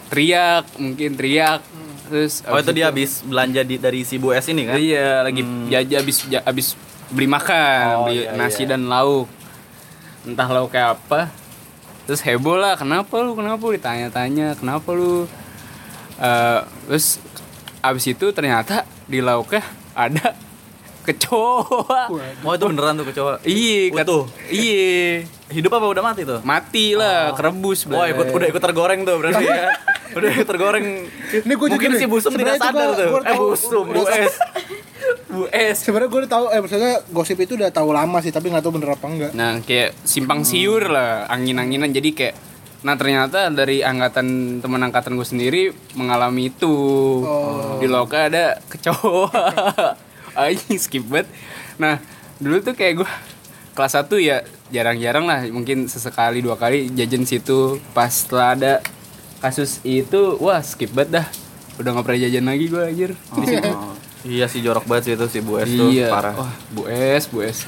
teriak, 0.10 0.66
mungkin 0.76 1.16
teriak. 1.16 1.62
Terus 2.08 2.34
Oh 2.44 2.56
itu 2.56 2.72
dia 2.72 2.86
habis 2.86 3.20
belanja 3.22 3.62
di, 3.62 3.76
dari 3.76 4.02
si 4.02 4.16
Bu 4.16 4.32
S 4.32 4.48
ini 4.48 4.64
kan? 4.64 4.76
Iya, 4.76 5.22
lagi 5.22 5.42
jajan 5.68 5.98
habis 6.00 6.18
ja- 6.26 6.42
habis 6.42 6.68
beli 7.08 7.26
makan, 7.26 7.84
Oh, 7.94 8.06
beli 8.06 8.24
iya, 8.24 8.32
nasi 8.34 8.64
iya. 8.64 8.70
dan 8.70 8.86
lauk. 8.86 9.28
Entah 10.24 10.48
lauk 10.48 10.70
kayak 10.70 10.96
apa. 10.96 11.32
Terus 12.04 12.20
heboh 12.22 12.56
lah, 12.56 12.74
kenapa 12.74 13.12
lu? 13.18 13.32
Kenapa 13.34 13.60
lu 13.60 13.74
ditanya-tanya? 13.74 14.56
Kenapa 14.56 14.90
lu? 14.90 15.28
Eh, 16.18 16.60
terus 16.86 17.20
abis 17.80 18.06
itu 18.08 18.32
ternyata 18.32 18.84
di 19.04 19.20
lauknya 19.20 19.62
ada 19.94 20.36
kecoa. 21.08 22.12
Oh 22.42 22.52
itu 22.52 22.66
beneran 22.66 22.96
tuh 22.96 23.06
kecoa. 23.06 23.40
Iya, 23.42 23.92
Utuh. 23.94 24.28
Iya. 24.48 25.24
Hidup 25.48 25.72
apa 25.74 25.88
udah 25.88 26.04
mati 26.04 26.22
tuh? 26.24 26.40
Mati 26.42 26.92
lah, 26.92 27.32
kerebus. 27.32 27.84
Oh 27.86 27.96
Blay. 27.96 28.12
ikut 28.12 28.28
udah 28.30 28.48
ikut 28.50 28.60
tergoreng 28.62 29.04
tuh 29.04 29.16
berarti 29.18 29.44
ya. 29.44 29.68
Udah 30.16 30.30
ikut 30.32 30.48
tergoreng. 30.48 30.86
Ini 31.34 31.54
gue 31.54 31.68
Mungkin 31.68 31.92
si 32.00 32.06
Busum 32.08 32.32
tidak 32.38 32.62
sadar 32.62 32.96
tuh. 32.96 33.20
Eh 33.26 33.36
Busum, 33.36 33.86
Bu 33.92 34.04
S. 34.08 34.34
Bu 35.28 35.44
S. 35.52 35.76
Sebenarnya 35.84 36.10
gue 36.10 36.20
udah 36.26 36.32
tahu, 36.32 36.46
eh 36.54 36.60
maksudnya 36.64 36.94
gosip 37.12 37.38
itu 37.42 37.60
udah 37.60 37.70
tahu 37.74 37.90
lama 37.92 38.18
sih, 38.24 38.32
tapi 38.32 38.54
nggak 38.54 38.64
tahu 38.64 38.80
bener 38.80 38.96
apa 38.96 39.06
enggak. 39.08 39.32
Nah, 39.36 39.60
kayak 39.64 39.98
simpang 40.08 40.48
siur 40.48 40.88
lah, 40.88 41.28
angin-anginan. 41.28 41.92
Jadi 41.92 42.10
kayak, 42.16 42.36
nah 42.86 42.96
ternyata 42.96 43.52
dari 43.52 43.84
angkatan 43.84 44.60
teman 44.64 44.82
angkatan 44.86 45.18
gue 45.18 45.28
sendiri 45.28 45.62
mengalami 45.98 46.54
itu. 46.54 46.76
Oh. 47.26 47.78
Di 47.82 47.88
loka 47.90 48.32
ada 48.32 48.58
kecoa. 48.72 49.28
Anjing 50.38 50.78
skip 50.78 51.04
banget. 51.10 51.28
Nah, 51.82 51.98
dulu 52.38 52.62
tuh 52.62 52.78
kayak 52.78 53.02
gue 53.02 53.10
kelas 53.74 53.94
1 53.94 54.10
ya 54.22 54.42
jarang-jarang 54.74 55.26
lah, 55.30 55.46
mungkin 55.54 55.88
sesekali 55.88 56.42
dua 56.42 56.58
kali 56.58 56.92
jajan 56.94 57.24
situ. 57.24 57.80
Pas 57.94 58.10
setelah 58.10 58.54
ada 58.58 58.74
kasus 59.40 59.80
itu, 59.82 60.22
wah 60.38 60.60
skip 60.60 60.92
banget 60.92 61.10
dah. 61.16 61.28
Udah 61.78 61.90
nggak 61.92 62.04
pernah 62.04 62.20
jajan 62.20 62.46
lagi 62.46 62.66
gue 62.66 62.82
anjir. 62.84 63.12
Di 63.14 63.46
situ. 63.52 63.70
Oh, 63.70 63.94
iya 64.24 64.46
sih 64.46 64.60
jorok 64.60 64.84
banget 64.84 65.04
sih 65.04 65.14
itu 65.14 65.26
si 65.28 65.40
Bu 65.40 65.58
S 65.58 65.70
tuh 65.70 65.88
Iya. 65.88 66.10
parah. 66.10 66.34
Wah, 66.36 66.54
Bu 66.70 66.86
S, 66.88 67.28
Bu 67.28 67.42
S. 67.42 67.64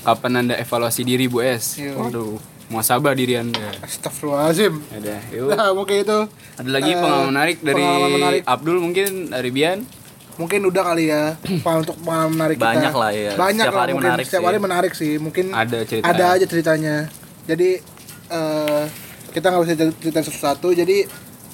Kapan 0.00 0.32
Anda 0.38 0.54
evaluasi 0.54 1.00
diri, 1.00 1.24
Bu 1.26 1.40
S? 1.40 1.76
Iya. 1.76 1.92
Waduh, 1.94 2.36
muasabah 2.66 3.12
diri 3.12 3.36
Anda. 3.36 3.72
Astagfirullahaladzim. 3.80 4.74
Ada. 4.90 5.16
Yuk. 5.30 5.48
Nah, 5.50 5.72
mungkin 5.72 5.96
itu 5.98 6.18
Ada 6.54 6.70
lagi 6.70 6.90
eh, 6.90 6.94
pengalaman 6.94 7.28
menarik 7.30 7.56
dari 7.58 7.82
pengalaman 7.82 8.10
menarik. 8.14 8.40
Abdul 8.44 8.78
mungkin 8.78 9.08
dari 9.28 9.50
Bian. 9.50 9.80
mungkin 10.34 10.66
udah 10.66 10.82
kali 10.84 11.06
ya 11.06 11.38
untuk 11.62 11.94
pengalaman 11.96 12.34
menarik 12.34 12.56
kita. 12.56 12.66
Banyak 12.66 12.92
lah 12.92 13.10
ya. 13.12 13.30
Banyak 13.34 13.54
Setiap 13.60 13.70
lah 13.70 13.80
hari 13.80 13.92
mungkin. 13.92 14.08
menarik 14.10 14.24
Setiap 14.26 14.34
sih. 14.36 14.48
hari 14.50 14.58
menarik 14.58 14.92
sih. 14.92 15.12
Mungkin 15.16 15.44
Ada 15.48 15.78
cerita. 15.84 16.04
ada 16.04 16.24
aja 16.34 16.44
ceritanya. 16.44 16.96
Jadi 17.46 17.70
eh 18.26 18.82
kita 19.34 19.50
nggak 19.50 19.62
bisa 19.64 19.74
cerita 19.98 20.20
satu-satu. 20.22 20.68
Jadi 20.72 21.04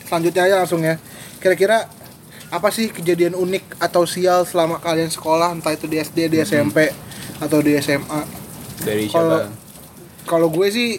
selanjutnya 0.02 0.42
aja 0.44 0.56
langsung 0.58 0.80
ya. 0.80 1.00
Kira-kira 1.38 1.88
apa 2.48 2.68
sih 2.68 2.88
kejadian 2.88 3.32
unik 3.32 3.80
atau 3.80 4.04
sial 4.04 4.44
selama 4.44 4.76
kalian 4.76 5.08
sekolah 5.08 5.50
entah 5.50 5.70
itu 5.70 5.86
di 5.86 5.96
SD, 5.96 6.28
di 6.28 6.38
SMP 6.38 6.92
atau 7.38 7.58
di 7.58 7.74
SMA? 7.76 8.20
Dari 8.80 9.06
Kalau 9.06 9.38
siapa? 9.38 9.48
kalau 10.22 10.48
gue 10.48 10.68
sih 10.68 10.90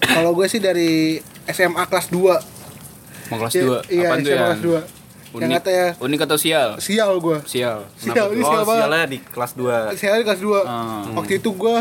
kalau 0.00 0.32
gue 0.32 0.46
sih 0.46 0.58
dari 0.58 1.20
SMA 1.46 1.84
kelas 1.84 2.08
2. 2.08 3.28
Mau 3.28 3.36
kelas 3.36 3.52
Iya, 3.52 3.62
2. 3.62 3.80
Iya, 3.88 4.06
Apaan 4.06 4.18
tuh 4.18 4.26
SMA 4.26 4.32
ya? 4.32 4.46
kelas 4.46 4.62
2. 4.62 4.80
Yang 5.28 5.44
Unik, 5.44 5.56
katanya 5.60 5.86
unik 6.00 6.20
atau 6.24 6.38
sial? 6.40 6.68
sial 6.78 7.12
gue. 7.18 7.36
Sial. 7.44 7.78
Sial, 7.94 8.14
Kenapa 8.16 8.32
ini 8.32 8.40
sial 8.42 8.48
Oh, 8.54 8.64
banget. 8.64 8.80
sialnya 8.80 9.04
di 9.06 9.18
kelas 9.20 9.52
2 9.52 9.76
Saya 9.92 10.16
di 10.16 10.24
kelas 10.24 10.40
2. 10.40 10.60
Ah. 10.64 11.04
Waktu 11.12 11.32
itu 11.36 11.50
gue 11.52 11.76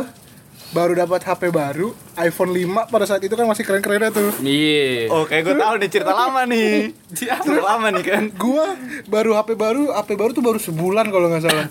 baru 0.75 0.93
dapat 0.97 1.23
HP 1.23 1.53
baru, 1.53 1.95
iPhone 2.19 2.51
5 2.51 2.91
pada 2.91 3.05
saat 3.07 3.23
itu 3.23 3.31
kan 3.37 3.47
masih 3.47 3.63
keren-kerennya 3.63 4.11
tuh. 4.11 4.35
Iya. 4.43 5.07
Oh, 5.07 5.23
kayak 5.23 5.43
gue 5.47 5.55
tahu 5.55 5.75
nih 5.79 5.89
cerita 5.91 6.11
lama 6.11 6.41
nih. 6.43 6.91
Cerita 7.17 7.61
lama 7.63 7.87
nih 7.93 8.03
kan. 8.03 8.23
Gua 8.35 8.75
baru 9.07 9.31
HP 9.39 9.55
baru, 9.55 9.95
HP 9.95 10.09
baru 10.19 10.31
tuh 10.35 10.43
baru 10.43 10.59
sebulan 10.59 11.07
kalau 11.07 11.31
nggak 11.31 11.43
salah. 11.47 11.67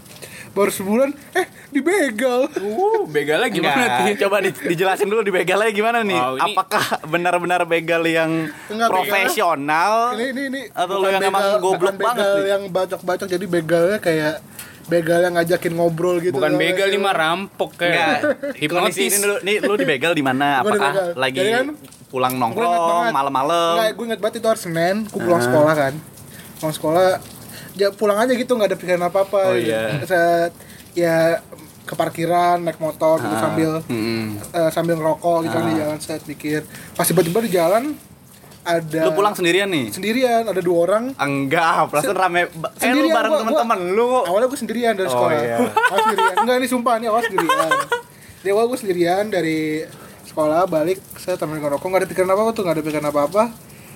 Baru 0.56 0.72
sebulan, 0.72 1.12
eh 1.30 1.44
dibegal. 1.68 2.48
Uh, 2.50 3.04
begalnya 3.06 3.46
gimana 3.46 3.76
Enggak, 3.76 3.98
tuh? 4.08 4.16
coba 4.24 4.36
di- 4.40 4.56
dijelasin 4.66 5.04
dulu 5.04 5.20
di 5.20 5.28
begalnya 5.30 5.68
gimana 5.68 6.00
nih? 6.00 6.16
Wow, 6.16 6.32
ini- 6.34 6.44
Apakah 6.48 6.84
benar-benar 7.04 7.60
begal 7.62 8.00
yang 8.02 8.48
Enggak, 8.66 8.88
profesional? 8.88 10.16
Ini 10.16 10.24
ini 10.26 10.42
ini. 10.48 10.62
Atau 10.72 10.96
bukan 10.96 11.02
lu 11.02 11.14
yang 11.14 11.22
emang 11.22 11.44
goblok 11.60 11.92
bukan 11.92 11.94
banget 12.00 12.24
begal 12.24 12.32
nih? 12.34 12.48
yang 12.48 12.62
bacok-bacok 12.66 13.26
jadi 13.28 13.46
begalnya 13.46 13.98
kayak 13.98 14.34
begal 14.86 15.18
yang 15.20 15.34
ngajakin 15.34 15.72
ngobrol 15.74 16.16
gitu. 16.18 16.32
Bukan 16.32 16.56
begal 16.56 16.88
nih 16.88 16.98
mah 16.98 17.12
rampok 17.12 17.70
kayak 17.76 18.16
hipnotis. 18.62 18.96
ini 18.96 19.16
dulu, 19.18 19.36
nih 19.42 19.56
lu 19.60 19.74
dibegal 19.76 20.12
di 20.12 20.22
mana? 20.22 20.62
Apakah 20.62 21.12
lagi 21.12 21.36
Jadi 21.36 21.52
kan, 21.52 21.66
pulang 22.08 22.32
nongkrong 22.32 22.72
banget. 22.72 23.12
malam-malam? 23.12 23.74
Enggak, 23.76 23.92
gue 23.92 24.04
inget 24.06 24.20
banget 24.22 24.34
itu 24.38 24.48
hari 24.48 24.60
Senin, 24.62 24.96
gue 25.04 25.20
pulang 25.20 25.36
Ah. 25.36 25.44
sekolah 25.44 25.74
kan. 25.76 25.92
Pulang 26.56 26.72
sekolah, 26.72 27.04
ya 27.76 27.88
pulang 27.90 28.18
aja 28.18 28.32
gitu 28.32 28.50
nggak 28.50 28.68
ada 28.68 28.78
pikiran 28.78 29.02
apa-apa. 29.04 29.40
Oh, 29.46 29.54
iya. 29.54 30.00
Ya 30.92 31.44
ke 31.82 31.94
parkiran 31.94 32.58
naik 32.58 32.76
motor 32.76 33.20
gitu 33.20 33.30
Ah. 33.30 33.42
sambil 33.42 33.70
Mm-mm. 33.86 34.42
eh, 34.42 34.70
sambil 34.70 34.96
ngerokok 34.96 35.46
gitu 35.46 35.54
kan 35.54 35.64
di 35.66 35.74
jalan 35.76 35.98
set 35.98 36.22
mikir. 36.24 36.66
Pas 36.92 37.04
tiba-tiba 37.04 37.38
di 37.38 37.48
jalan 37.48 37.94
ada 38.62 39.06
Lu 39.06 39.14
pulang 39.14 39.30
sendirian 39.30 39.70
nih? 39.70 39.94
sendirian, 39.94 40.42
ada 40.42 40.58
dua 40.58 40.78
orang. 40.82 41.04
Enggak, 41.14 41.86
perasaan 41.86 42.18
rame. 42.18 42.50
ba- 42.50 42.74
Kayak 42.74 42.82
lu 42.90 43.06
Sendirian, 43.06 43.14
bareng 43.14 43.32
teman-teman 43.38 43.78
lu. 43.92 44.08
Awalnya 44.20 44.46
gue 44.48 44.58
sendirian 44.58 44.92
dari 44.92 45.06
Oh, 45.06 45.12
sekolah. 45.12 45.38
iya. 45.38 45.56
Awal 45.92 45.98
sendirian. 46.02 46.34
Enggak 46.36 46.56
ini 46.56 46.66
sumpah 46.66 46.94
nih 46.96 47.06
awal 47.06 47.22
sendirian. 47.22 47.70
Di 48.36 48.48
awal 48.50 48.64
gue 48.66 48.78
sendirian 48.80 49.24
dari 49.28 49.60
sekolah 50.26 50.66
balik 50.66 50.98
saya 51.16 51.38
temen 51.38 51.56
ngerokok 51.56 51.86
nggak 51.86 52.02
ada 52.02 52.08
pikiran 52.08 52.28
apa 52.28 52.40
apa 52.40 52.50
tuh 52.50 52.62
nggak 52.62 52.74
ada 52.74 52.82
pikiran 52.82 53.06
apa 53.06 53.20
apa. 53.22 53.42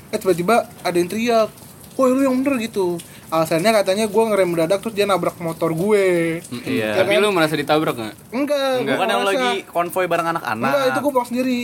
Eh 0.07 0.17
tiba-tiba 0.17 0.55
ada 0.81 0.95
yang 0.95 1.09
teriak, 1.09 1.49
woi 1.95 2.09
lu 2.09 2.23
yang 2.23 2.39
bener 2.39 2.55
gitu. 2.61 2.95
Alasannya 3.31 3.71
katanya 3.71 4.05
gue 4.11 4.25
ngerem 4.27 4.49
mendadak 4.51 4.83
terus 4.83 4.95
dia 4.99 5.07
nabrak 5.07 5.39
motor 5.39 5.71
gue. 5.71 6.39
Iya. 6.67 6.99
Tapi 6.99 7.15
kan? 7.15 7.23
lu 7.23 7.31
merasa 7.31 7.55
ditabrak 7.55 7.95
nggak? 7.95 8.15
Enggak, 8.35 8.73
Enggak. 8.83 8.97
Bukan 8.99 9.07
yang 9.07 9.23
lagi 9.23 9.51
konvoy 9.71 10.07
bareng 10.11 10.35
anak-anak. 10.35 10.67
Enggak, 10.67 10.85
itu 10.91 10.99
gue 10.99 11.13
pulang 11.15 11.31
sendiri. 11.31 11.61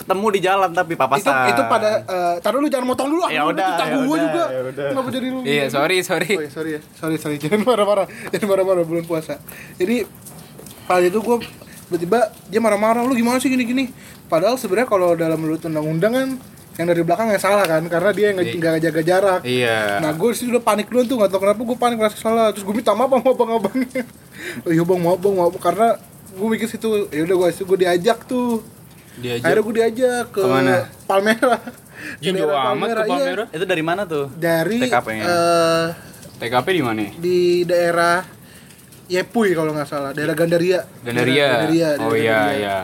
ketemu 0.00 0.26
di 0.32 0.40
jalan 0.40 0.70
tapi 0.72 0.96
papasan. 0.96 1.52
Itu 1.52 1.60
itu 1.60 1.62
pada 1.68 1.90
eh 2.00 2.34
taruh 2.40 2.64
lu 2.64 2.72
jangan 2.72 2.88
motong 2.88 3.12
dulu 3.12 3.20
ah. 3.20 3.30
Ya 3.30 3.44
udah, 3.44 3.68
ya 3.76 4.00
gua 4.00 4.00
udah, 4.08 4.16
juga. 4.24 4.44
ya 4.48 4.60
udah. 4.72 4.86
Kenapa 4.96 5.08
jadi 5.12 5.26
lu? 5.28 5.40
Iya, 5.44 5.64
sorry, 5.68 5.96
sorry. 6.00 6.32
Oh, 6.34 6.40
iya, 6.40 6.50
sorry 6.50 6.70
ya. 6.72 6.80
Sorry, 6.96 7.16
sorry. 7.20 7.36
Jangan 7.44 7.60
marah-marah. 7.68 8.06
Jangan 8.32 8.48
marah-marah 8.48 8.84
bulan 8.88 9.04
puasa. 9.04 9.36
Jadi 9.76 10.08
pada 10.88 11.04
itu 11.04 11.20
gue 11.20 11.36
tiba-tiba 11.92 12.32
dia 12.48 12.60
marah-marah 12.64 13.04
lu 13.04 13.12
gimana 13.12 13.44
sih 13.44 13.52
gini-gini. 13.52 13.92
Padahal 14.32 14.56
sebenarnya 14.56 14.88
kalau 14.88 15.12
dalam 15.14 15.36
menurut 15.36 15.60
undang-undang 15.68 16.12
kan 16.16 16.28
yang 16.80 16.88
dari 16.88 17.04
belakang 17.04 17.28
yang 17.28 17.36
salah 17.38 17.68
kan 17.68 17.84
karena 17.84 18.10
dia 18.10 18.32
yang 18.32 18.36
nggak 18.40 18.56
nggak 18.56 18.82
jaga 18.88 19.00
jarak. 19.04 19.40
Iya. 19.44 20.00
Nah 20.00 20.10
gue 20.10 20.28
di 20.32 20.36
situ 20.40 20.48
udah 20.48 20.64
panik 20.64 20.88
duluan 20.88 21.04
tuh 21.04 21.20
nggak 21.20 21.28
tau 21.28 21.40
kenapa 21.44 21.60
gue 21.60 21.76
panik 21.76 21.96
merasa 22.00 22.16
salah 22.16 22.48
terus 22.50 22.64
gue 22.64 22.72
minta 22.72 22.96
maaf 22.96 23.12
sama 23.12 23.28
abang-abangnya. 23.28 24.02
oh 24.64 24.70
iya 24.72 24.80
bang 24.80 25.00
maaf 25.04 25.18
bang 25.20 25.34
maaf 25.36 25.54
karena 25.60 25.88
gue 26.30 26.48
mikir 26.48 26.66
situ 26.66 26.88
ya 27.12 27.20
udah 27.22 27.36
gue 27.36 27.48
gue 27.52 27.78
diajak 27.78 28.18
tuh. 28.24 28.64
Diajak. 29.20 29.44
Akhirnya 29.44 29.62
gue 29.62 29.74
diajak 29.76 30.24
ke 30.32 30.40
Ke 30.40 30.48
mana? 30.48 30.74
Palmera. 31.04 31.58
Jauh 32.16 32.32
daerah 32.32 32.72
amat 32.72 32.86
ke 32.88 32.94
iya. 32.96 33.04
Palmera. 33.04 33.44
Itu 33.52 33.64
dari 33.68 33.82
mana 33.84 34.02
tuh? 34.08 34.26
Dari 34.32 34.80
TKP-nya. 34.80 35.24
eh, 35.28 35.86
TKP 36.40 36.66
di 36.72 36.80
mana? 36.80 37.04
di 37.20 37.38
daerah 37.68 38.24
Yepuy 39.04 39.52
kalau 39.52 39.74
nggak 39.74 39.88
salah, 39.90 40.14
daerah 40.14 40.32
Gandaria. 40.32 40.86
Gandaria. 41.02 41.66
Gandaria, 41.66 41.88
Oh 41.98 42.14
daerah 42.14 42.16
iya, 42.16 42.38
Gandaria. 42.38 42.60
iya. 42.62 42.78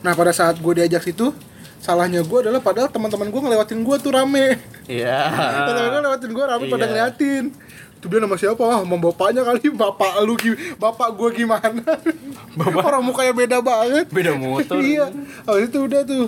Nah 0.00 0.12
pada 0.16 0.32
saat 0.32 0.56
gue 0.56 0.72
diajak 0.72 1.04
situ, 1.04 1.36
salahnya 1.78 2.20
gue 2.26 2.38
adalah 2.42 2.60
padahal 2.60 2.90
teman-teman 2.90 3.30
gue 3.30 3.40
ngelewatin 3.40 3.80
gue 3.86 3.96
tuh 4.02 4.10
rame. 4.12 4.58
Iya. 4.90 5.18
Teman-teman 5.66 5.88
gue 5.90 6.02
lewatin 6.04 6.30
gue 6.34 6.44
rame 6.44 6.64
pada 6.66 6.84
Iya. 6.84 6.90
ngeliatin. 6.90 7.44
Itu 7.98 8.06
dia 8.06 8.18
nama 8.22 8.36
siapa? 8.38 8.62
Wah, 8.62 8.78
sama 8.86 8.96
bapaknya 8.98 9.42
kali, 9.42 9.74
bapak 9.82 10.12
lu 10.22 10.34
bapak 10.78 11.08
gue 11.18 11.28
gimana? 11.42 11.82
Orang 12.86 13.02
mukanya 13.02 13.34
beda 13.34 13.58
banget. 13.58 14.06
Beda 14.10 14.34
motor. 14.38 14.78
iya. 14.82 15.10
Habis 15.46 15.70
itu 15.70 15.78
udah 15.82 16.02
tuh. 16.06 16.26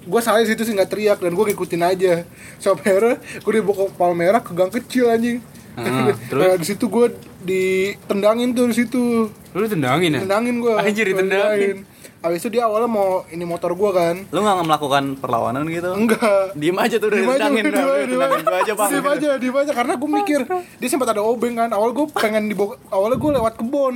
Gue 0.00 0.20
salah 0.24 0.40
situ 0.48 0.64
sih 0.64 0.72
nggak 0.72 0.88
teriak 0.88 1.18
dan 1.20 1.36
gue 1.36 1.44
ngikutin 1.52 1.82
aja. 1.84 2.24
Sampai 2.56 2.96
akhirnya 2.96 3.20
gue 3.20 3.52
dibawa 3.52 3.84
ke 3.88 3.94
Palmerah 4.00 4.40
ke 4.40 4.52
gang 4.56 4.72
kecil 4.72 5.12
anjing. 5.12 5.44
Ah, 5.76 6.12
terus? 6.28 6.40
nah, 6.40 6.54
di 6.58 6.66
situ 6.66 6.84
gue 6.90 7.06
ditendangin 7.44 8.52
tuh 8.56 8.68
di 8.68 8.74
situ. 8.76 9.28
Lu 9.52 9.64
tendangin 9.68 10.16
ya? 10.16 10.20
Tendangin 10.24 10.60
gue. 10.60 10.74
Anjir, 10.76 11.04
ditendangin. 11.08 11.84
Habis 12.20 12.44
itu 12.44 12.52
dia 12.52 12.68
awalnya 12.68 12.84
mau 12.84 13.24
ini 13.26 13.42
motor 13.42 13.72
gue 13.72 13.90
kan. 13.90 14.28
Lu 14.28 14.38
nggak 14.38 14.60
melakukan 14.62 15.04
perlawanan 15.16 15.64
gitu? 15.66 15.88
Enggak. 15.90 16.52
Diem 16.52 16.76
aja 16.76 16.96
tuh 16.96 17.08
udah 17.08 17.16
Diem 17.16 17.30
aja, 17.30 17.40
ditendangin. 17.40 17.64
diem 17.64 17.72
aja, 17.72 17.96
diem 17.96 18.10
tendangin 18.12 18.44
gua 18.44 18.58
aja 18.60 18.72
bang. 18.76 18.90
Diem 18.90 19.08
aja, 19.08 19.28
diem 19.40 19.56
aja 19.56 19.72
karena 19.72 19.92
gue 19.96 20.10
mikir 20.14 20.40
dia 20.76 20.88
sempat 20.88 21.08
ada 21.08 21.22
obeng 21.22 21.56
kan. 21.56 21.70
Awal 21.70 21.90
gue 21.90 22.06
pengen 22.12 22.44
dibawa, 22.46 22.76
awalnya 22.88 23.16
gue 23.16 23.30
lewat 23.34 23.54
kebon. 23.56 23.94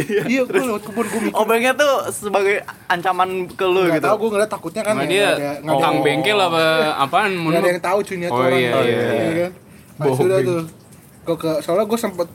iya, 0.00 0.42
gue 0.42 0.64
lewat 0.64 0.82
kebon 0.82 1.06
gue 1.06 1.20
mikir. 1.28 1.36
Obengnya 1.36 1.72
tuh 1.72 1.92
sebagai 2.08 2.56
ancaman 2.86 3.28
ke 3.46 3.64
lu 3.64 3.84
Gak 3.84 4.00
gitu. 4.00 4.06
tau 4.06 4.16
gue 4.16 4.28
ngeliat 4.32 4.50
takutnya 4.50 4.82
kan 4.82 4.94
ya, 4.96 5.04
dia 5.04 5.28
nggak 5.28 5.56
nggak 5.60 5.74
tukang 5.76 5.96
bengkel 6.00 6.38
apa 6.40 6.62
apaan 6.98 7.30
nggak 7.30 7.42
menurut 7.44 7.60
ada 7.60 7.68
yang 7.68 7.82
tahu 7.84 7.98
cuy 8.00 8.16
niat 8.16 8.32
Oh, 8.32 8.38
orang. 8.38 8.56
iya, 8.56 8.70
kan. 8.70 8.82
iya, 8.82 8.96
iya. 9.04 9.32
kan. 9.38 9.50
Nah, 9.98 10.06
sudah 10.16 10.38
tuh. 10.40 10.62
Ke 11.28 11.50
soalnya 11.60 11.84
gue 11.84 11.98
sempet 12.00 12.28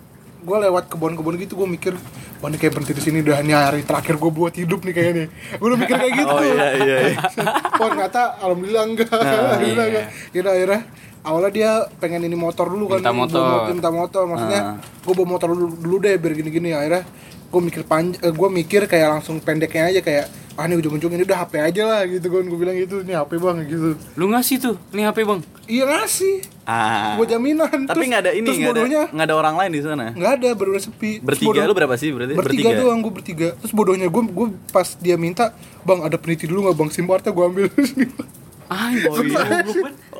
gue 0.43 0.57
lewat 0.59 0.83
kebun-kebun 0.87 1.35
gitu 1.39 1.55
gue 1.55 1.67
mikir 1.67 1.93
wah 2.37 2.47
ini 2.47 2.59
kayak 2.59 2.75
berhenti 2.75 2.93
di 2.93 3.01
sini 3.01 3.17
udah 3.23 3.39
ini 3.39 3.53
hari 3.55 3.81
terakhir 3.81 4.19
gue 4.19 4.27
buat 4.29 4.51
hidup 4.51 4.83
nih 4.83 4.93
kayaknya 4.93 5.25
gue 5.31 5.63
udah 5.65 5.79
mikir 5.79 5.95
kayak 5.95 6.13
gitu 6.19 6.27
Oh 6.29 6.43
iya 6.43 6.67
iya. 6.75 6.97
iya. 7.07 7.19
oh 7.81 7.87
ternyata 7.87 8.21
alhamdulillah 8.37 8.83
enggak 8.83 9.07
alhamdulillah 9.09 9.87
iya. 9.87 10.03
enggak 10.35 10.51
akhirnya 10.51 10.79
awalnya 11.23 11.51
dia 11.55 11.71
pengen 11.97 12.21
ini 12.21 12.35
motor 12.35 12.67
dulu 12.67 12.91
kan 12.91 12.99
Minta 12.99 13.15
motor. 13.15 13.71
minta 13.71 13.89
motor 13.89 14.21
maksudnya 14.27 14.61
Ah. 14.61 14.75
gue 14.77 15.13
bawa 15.15 15.27
motor 15.27 15.47
dulu, 15.55 15.65
dulu 15.79 15.95
deh 16.03 16.19
biar 16.19 16.33
gini-gini 16.35 16.75
akhirnya 16.75 17.07
gue 17.53 17.61
mikir 17.61 17.83
panjang 17.85 18.17
gue 18.17 18.49
mikir 18.49 18.81
kayak 18.89 19.07
langsung 19.13 19.37
pendeknya 19.37 19.93
aja 19.93 20.01
kayak 20.01 20.25
ah 20.53 20.69
ini 20.69 20.77
ujung-ujung 20.77 21.09
ini 21.13 21.25
udah 21.25 21.45
HP 21.45 21.53
aja 21.61 21.83
lah 21.85 22.01
gitu 22.05 22.29
kan. 22.29 22.45
Gue 22.45 22.57
bilang 22.57 22.77
gitu 22.77 23.01
ini 23.01 23.13
HP 23.13 23.37
bang 23.37 23.57
gitu. 23.65 23.97
Lu 24.17 24.25
ngasih 24.29 24.57
tuh, 24.61 24.75
ini 24.93 25.01
HP 25.01 25.25
bang. 25.25 25.39
Iya 25.65 25.83
ngasih. 25.89 26.35
Ah. 26.63 27.17
gue 27.19 27.27
jaminan. 27.29 27.89
Tapi 27.89 28.03
nggak 28.09 28.21
ada 28.23 28.31
ini, 28.31 28.45
terus 28.45 28.57
nggak 28.61 28.73
ada, 28.73 28.81
bodohnya. 28.85 29.03
nggak 29.09 29.25
ada 29.29 29.35
orang 29.35 29.55
lain 29.59 29.71
di 29.73 29.81
sana. 29.81 30.05
nggak 30.13 30.31
ada 30.41 30.49
bener 30.53 30.81
sepi. 30.81 31.11
Bertiga 31.21 31.49
bodoh- 31.49 31.67
lu 31.69 31.73
berapa 31.73 31.95
sih 31.97 32.09
berarti? 32.13 32.33
bertiga, 32.37 32.69
doang 32.77 32.99
gue 33.01 33.13
bertiga. 33.13 33.47
Terus 33.61 33.73
bodohnya 33.73 34.07
gue 34.09 34.23
gue 34.29 34.47
pas 34.69 34.87
dia 34.97 35.17
minta 35.17 35.53
bang 35.85 35.99
ada 36.05 36.17
peniti 36.17 36.45
dulu 36.45 36.69
nggak 36.69 36.77
bang? 36.77 36.89
Sim 36.93 37.05
gue 37.09 37.45
ambil 37.45 37.65
Ah, 38.73 38.89
Oh 38.89 39.21
iya. 39.21 39.61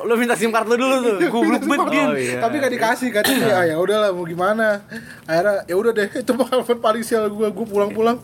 Lu 0.00 0.14
minta 0.14 0.32
SIM 0.32 0.48
card 0.48 0.64
lu 0.64 0.76
dulu 0.76 0.96
tuh. 1.00 1.16
Goblok 1.26 1.62
banget 1.64 1.88
dia. 1.90 2.04
Oh, 2.04 2.14
tapi 2.40 2.54
gak 2.56 2.72
dikasih 2.72 3.08
katanya 3.10 3.50
ah, 3.52 3.64
ya 3.64 3.76
udahlah 3.76 4.10
mau 4.10 4.22
gimana 4.24 4.86
akhirnya 5.24 5.64
ya 5.64 5.74
udah 5.74 5.92
deh 5.92 6.08
itu 6.14 6.32
pengalaman 6.32 6.78
paling 6.78 7.02
sial 7.02 7.26
gue 7.26 7.48
gue 7.48 7.66
pulang-pulang 7.66 8.22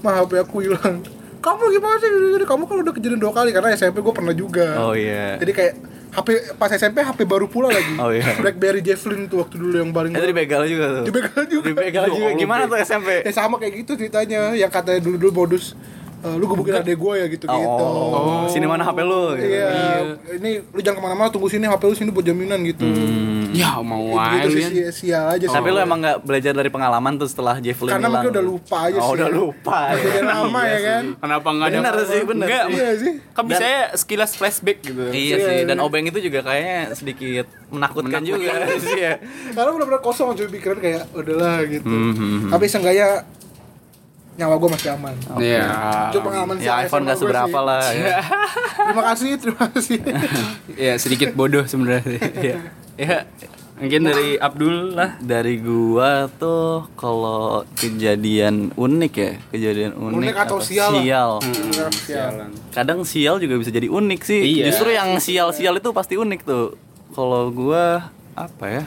mah 0.00 0.14
HP 0.18 0.40
aku 0.40 0.56
hilang 0.62 1.04
kamu 1.38 1.62
gimana 1.70 1.96
sih 1.96 2.08
kamu 2.40 2.62
kan 2.64 2.76
udah 2.80 2.92
kejadian 2.92 3.18
dua 3.18 3.32
kali 3.32 3.50
karena 3.50 3.68
SMP 3.72 3.98
gue 3.98 4.10
pernah 4.10 4.32
juga 4.32 4.78
Oh 4.80 4.94
iya. 4.94 5.36
jadi 5.36 5.52
kayak 5.52 5.74
HP 6.12 6.28
pas 6.54 6.68
SMP 6.68 7.00
HP 7.00 7.24
baru 7.24 7.46
pula 7.46 7.68
lagi 7.68 7.94
Oh, 7.96 8.08
iya. 8.08 8.36
BlackBerry 8.36 8.78
Javelin 8.80 9.26
tuh 9.26 9.42
waktu 9.42 9.56
dulu 9.56 9.74
yang 9.74 9.90
paling 9.90 10.12
Itu 10.12 10.22
dibegal 10.24 10.62
juga 10.64 10.86
tuh. 10.92 11.04
dibegal 11.04 11.42
juga 11.46 11.66
Dibegal 11.66 12.04
juga. 12.08 12.30
Gimana 12.36 12.62
tuh 12.64 12.78
SMP? 12.78 13.08
ya 13.20 13.32
sama 13.32 13.56
kayak 13.56 13.74
gitu 13.80 13.92
ceritanya 13.96 14.52
yang 14.52 14.68
katanya 14.68 15.00
dulu 15.00 15.16
dulu 15.18 15.58
eh, 16.22 16.34
lu 16.34 16.44
gebukin 16.46 16.74
adek 16.76 16.94
gue 16.94 17.14
ya 17.14 17.26
gitu 17.28 17.44
gitu 17.44 17.84
Oh, 17.84 18.46
sini 18.46 18.64
mana 18.64 18.82
HP 18.82 18.98
lu? 19.00 19.34
gitu. 19.34 19.42
Iya, 19.44 19.66
ini 20.34 20.50
lu 20.64 20.78
jangan 20.78 20.96
ke 20.96 21.02
mana-mana, 21.02 21.28
tunggu 21.28 21.46
sini 21.46 21.64
HP 21.64 21.82
lu 21.82 21.94
sini 21.94 22.08
buat 22.08 22.22
jaminan 22.22 22.62
gitu. 22.62 22.86
Ya 23.52 23.76
mau 23.78 24.00
Gitu, 24.08 24.16
aja 24.16 24.48
sih 24.48 24.60
kan 24.60 24.70
sia- 24.70 24.92
sial 24.92 25.24
aja 25.28 25.42
sih. 25.42 25.52
Tapi 25.52 25.68
lu 25.68 25.78
emang 25.78 25.98
nggak 25.98 26.18
belajar 26.20 26.52
dari 26.52 26.68
pengalaman 26.68 27.12
tuh 27.14 27.26
setelah 27.26 27.58
Javelin 27.58 27.92
karena 27.92 28.08
mungkin 28.08 28.30
udah 28.30 28.44
lupa 28.46 28.76
aja 28.84 28.96
Oh, 28.96 29.04
sih. 29.04 29.14
udah 29.14 29.28
lupa. 29.28 29.78
ya. 29.90 30.00
Jadi 30.00 30.20
lama 30.22 30.60
ya 30.62 30.78
kan. 30.80 31.04
Kenapa 31.18 31.48
nggak 31.50 31.66
ada 31.66 31.76
Bener 31.76 31.96
sih, 32.02 32.20
bener 32.22 32.46
Enggak, 32.46 32.64
sih. 32.64 32.74
Iya 32.74 32.90
sih. 32.96 33.12
Kan 33.30 33.44
bisa 33.46 33.64
ya 33.64 33.82
sekilas 33.92 34.30
flashback 34.32 34.78
gitu 34.80 35.02
Iya 35.04 35.12
Iya, 35.12 35.36
sih, 35.38 35.54
iya. 35.58 35.66
dan 35.66 35.78
obeng 35.78 36.04
itu 36.04 36.18
juga 36.18 36.40
kayaknya 36.42 36.78
sedikit 36.92 37.44
menakutkan, 37.68 38.22
juga 38.22 38.50
sih 38.74 38.96
ya. 39.06 39.14
Karena 39.50 39.70
benar-benar 39.70 40.00
kosong 40.00 40.32
cuy 40.32 40.48
pikiran 40.48 40.78
kayak 40.78 41.02
udahlah 41.12 41.60
gitu. 41.66 41.88
Mhm. 41.88 42.48
Tapi 42.48 42.64
seenggaknya 42.66 43.26
nyawa 44.32 44.56
gue 44.56 44.70
masih 44.72 44.88
aman. 44.96 45.14
Iya 45.36 45.64
Itu 46.08 46.18
pengalaman 46.24 46.56
Ya 46.56 46.72
iPhone 46.80 47.04
gak 47.04 47.20
seberapa 47.20 47.52
sih. 47.52 47.66
lah. 47.68 47.84
Ya. 47.92 48.18
Terima 48.82 49.02
kasih, 49.04 49.30
terima 49.36 49.64
kasih. 49.68 49.98
Ya 50.74 50.92
sedikit 50.96 51.36
bodoh 51.36 51.68
sebenarnya 51.68 52.16
Iya 52.32 52.58
Ya 52.96 53.18
Mungkin 53.72 54.06
dari 54.06 54.38
Abdul 54.38 54.94
lah. 54.94 55.18
Dari 55.18 55.58
gua 55.58 56.30
tuh 56.30 56.86
kalau 56.94 57.66
kejadian 57.74 58.70
unik 58.78 59.12
ya, 59.18 59.32
kejadian 59.50 59.98
unik, 59.98 60.18
Unik 60.22 60.36
atau 60.38 60.62
apa? 60.62 60.66
sial. 60.70 60.92
Sial. 61.02 61.32
Sialan. 62.06 62.50
Kadang 62.70 63.02
sial 63.02 63.42
juga 63.42 63.58
bisa 63.58 63.74
jadi 63.74 63.90
unik 63.90 64.20
sih. 64.22 64.38
Iya. 64.38 64.70
Justru 64.70 64.94
yang 64.94 65.18
sial-sial 65.18 65.82
itu 65.82 65.90
pasti 65.90 66.14
unik 66.14 66.40
tuh. 66.46 66.78
Kalau 67.10 67.50
gua 67.50 68.14
apa 68.38 68.64
ya? 68.70 68.82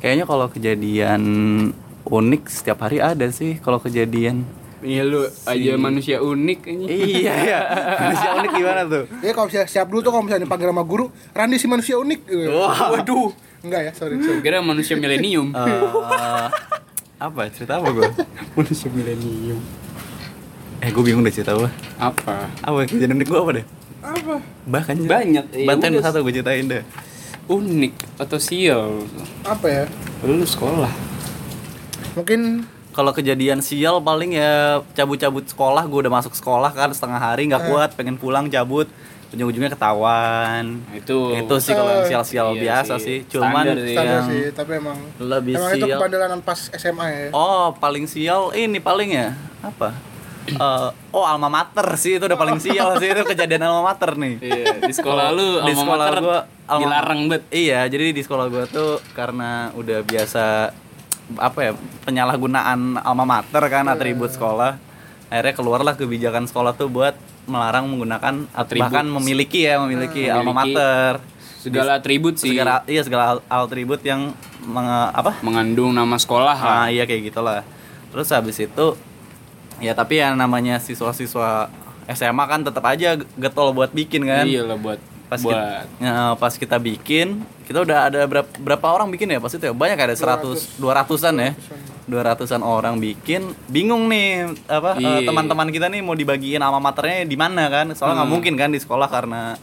Kayaknya 0.00 0.24
kalau 0.24 0.46
kejadian 0.48 1.22
unik 2.04 2.42
setiap 2.52 2.84
hari 2.84 3.00
ada 3.00 3.26
sih 3.32 3.56
kalau 3.60 3.80
kejadian. 3.80 4.44
Iya 4.84 5.00
lu 5.00 5.24
aja 5.48 5.72
manusia 5.80 6.20
unik 6.20 6.60
ini. 6.68 6.84
iya 7.24 7.32
ya. 7.40 7.60
Manusia 8.04 8.30
unik 8.36 8.50
gimana 8.52 8.82
tuh? 8.84 9.04
Dia 9.24 9.32
kalau 9.32 9.48
siap, 9.48 9.64
siap 9.64 9.86
dulu 9.88 10.04
tuh 10.04 10.12
kalau 10.12 10.28
misalnya 10.28 10.44
dipanggil 10.44 10.68
sama 10.68 10.84
guru, 10.84 11.08
Randi 11.32 11.56
si 11.56 11.64
manusia 11.64 11.96
unik. 11.96 12.20
Wah. 12.52 12.92
Waduh. 12.92 13.32
Enggak 13.64 13.80
ya, 13.80 13.92
sorry. 13.96 14.20
sorry. 14.20 14.44
Kira 14.44 14.60
manusia 14.60 14.92
milenium. 15.00 15.56
Eh, 15.56 16.48
apa 17.16 17.48
cerita 17.48 17.80
apa 17.80 17.88
gua? 17.96 18.12
manusia 18.60 18.92
milenium. 18.92 19.56
Eh 20.84 20.92
gue 20.92 21.00
bingung 21.00 21.24
deh 21.24 21.32
cerita 21.32 21.56
apa. 21.56 21.72
Apa? 21.96 22.52
Apa 22.60 22.84
kejadian 22.84 23.16
unik 23.16 23.28
gua 23.32 23.40
apa 23.40 23.50
deh? 23.56 23.66
Apa? 24.04 24.36
Bahkan 24.68 24.94
Banyak. 25.08 25.44
Ya 25.56 25.64
Bantuin 25.64 25.96
udah. 25.96 26.04
satu 26.04 26.20
gue 26.20 26.32
ceritain 26.36 26.68
deh. 26.68 26.84
Unik 27.48 28.20
atau 28.20 28.36
sial. 28.36 29.00
Apa 29.48 29.64
ya? 29.64 29.84
Lu 30.28 30.44
sekolah. 30.44 30.92
Mungkin 32.14 32.40
Kalau 32.90 33.10
kejadian 33.10 33.58
sial 33.58 33.98
paling 33.98 34.30
ya 34.32 34.78
cabut-cabut 34.94 35.42
sekolah, 35.44 35.82
gue 35.82 35.98
udah 35.98 36.14
masuk 36.14 36.30
sekolah 36.30 36.70
kan 36.70 36.86
setengah 36.88 37.18
hari 37.18 37.50
nggak 37.50 37.66
kuat, 37.66 37.90
pengen 37.92 38.14
pulang 38.14 38.46
cabut, 38.46 38.86
ujung-ujungnya 39.28 39.66
ketahuan. 39.68 40.78
Itu. 40.94 41.34
Itu 41.34 41.58
sih 41.58 41.74
kalau 41.74 41.90
yang 41.92 42.06
sial-sial 42.06 42.54
Iya 42.54 42.62
biasa 42.62 42.94
sih. 42.96 43.26
sih. 43.26 43.34
Cuman 43.34 43.66
Standar 43.66 43.78
sih. 43.80 43.90
standar 43.90 44.14
yang 44.14 44.26
sih, 44.30 44.42
tapi 44.54 44.72
emang 44.78 44.98
lebih 45.18 45.54
emang 45.58 45.72
itu 45.74 45.84
sial. 45.84 45.98
kebandelan 45.98 46.38
pas 46.40 46.60
SMA 46.70 47.06
ya. 47.10 47.28
Oh, 47.34 47.74
paling 47.74 48.06
sial 48.06 48.54
ini 48.54 48.78
paling 48.78 49.10
ya 49.10 49.34
apa? 49.60 49.90
Eh, 50.44 50.88
oh 51.10 51.24
alma 51.24 51.48
mater 51.48 51.88
sih 51.96 52.14
itu 52.14 52.28
udah 52.28 52.36
paling 52.36 52.60
sial 52.60 52.94
sih 53.00 53.10
itu 53.10 53.26
kejadian 53.26 53.64
alma 53.64 53.90
mater 53.90 54.14
nih. 54.14 54.38
Iya, 54.38 54.66
di 54.78 54.92
sekolah 54.92 55.32
lu 55.32 55.58
di 55.58 55.72
alma 55.72 55.82
sekolah 55.82 56.04
mater 56.04 56.16
gua 56.20 56.38
alma- 56.64 56.78
dilarang 56.78 57.20
bet. 57.26 57.42
Iya, 57.50 57.88
jadi 57.88 58.12
di 58.12 58.22
sekolah 58.22 58.46
gua 58.46 58.64
tuh 58.68 59.02
karena 59.10 59.74
udah 59.74 60.04
biasa 60.04 60.44
apa 61.34 61.58
ya 61.60 61.72
penyalahgunaan 62.04 62.96
alma 62.96 63.24
mater 63.24 63.62
kan 63.64 63.84
atribut 63.86 64.30
sekolah. 64.30 64.76
Akhirnya 65.26 65.52
keluarlah 65.52 65.94
kebijakan 65.94 66.44
sekolah 66.44 66.72
tuh 66.72 66.86
buat 66.86 67.16
melarang 67.44 67.84
menggunakan 67.86 68.48
Atribut. 68.50 68.86
bahkan 68.86 69.04
memiliki 69.04 69.64
ya 69.64 69.76
memiliki 69.78 70.24
Hmm, 70.24 70.36
alma 70.38 70.52
mater. 70.56 71.18
Segala 71.58 71.96
atribut 71.96 72.36
sih 72.36 72.52
Segala 72.52 72.84
iya 72.84 73.00
segala 73.00 73.40
atribut 73.46 73.98
yang 74.00 74.36
menge- 74.62 75.10
apa? 75.10 75.40
mengandung 75.40 75.90
nama 75.90 76.14
sekolah 76.14 76.54
lah. 76.54 76.76
Nah, 76.78 76.88
iya 76.88 77.02
kayak 77.02 77.32
gitulah. 77.32 77.64
Terus 78.12 78.28
habis 78.30 78.56
itu 78.58 78.86
ya 79.76 79.92
tapi 79.92 80.20
yang 80.20 80.36
namanya 80.36 80.76
siswa-siswa 80.78 81.72
SMA 82.06 82.44
kan 82.44 82.60
tetap 82.62 82.84
aja 82.84 83.16
getol 83.34 83.72
buat 83.72 83.90
bikin 83.90 84.22
kan. 84.22 84.44
Iya 84.44 84.62
lah 84.62 84.76
buat 84.76 85.00
Pas 85.34 85.42
buat 85.42 85.52
kita, 85.52 85.66
ya, 85.98 86.14
pas 86.34 86.54
kita 86.54 86.76
bikin, 86.78 87.26
kita 87.64 87.82
udah 87.82 87.98
ada 88.06 88.20
berapa, 88.24 88.46
berapa 88.56 88.86
orang 88.88 89.10
bikin 89.10 89.26
ya? 89.28 89.38
Pas 89.38 89.50
itu 89.50 89.60
ya 89.60 89.74
banyak 89.74 89.98
ada 89.98 90.14
100 90.14 90.78
200-an 90.78 91.34
ya. 91.36 91.50
200-an 92.04 92.60
orang 92.60 92.96
bikin. 92.96 93.50
Bingung 93.66 94.06
nih 94.06 94.54
apa 94.66 94.94
eh, 94.94 95.02
Iya. 95.02 95.26
teman-teman 95.26 95.68
kita 95.68 95.88
nih 95.88 96.00
mau 96.00 96.12
dibagiin 96.12 96.60
alma 96.60 96.78
maternya 96.78 97.24
di 97.24 97.34
mana 97.34 97.66
kan? 97.66 97.90
Soalnya 97.90 98.22
nggak 98.22 98.28
Hmm. 98.28 98.34
mungkin 98.36 98.54
kan 98.54 98.70
di 98.70 98.78
sekolah 98.78 99.08
karena 99.08 99.56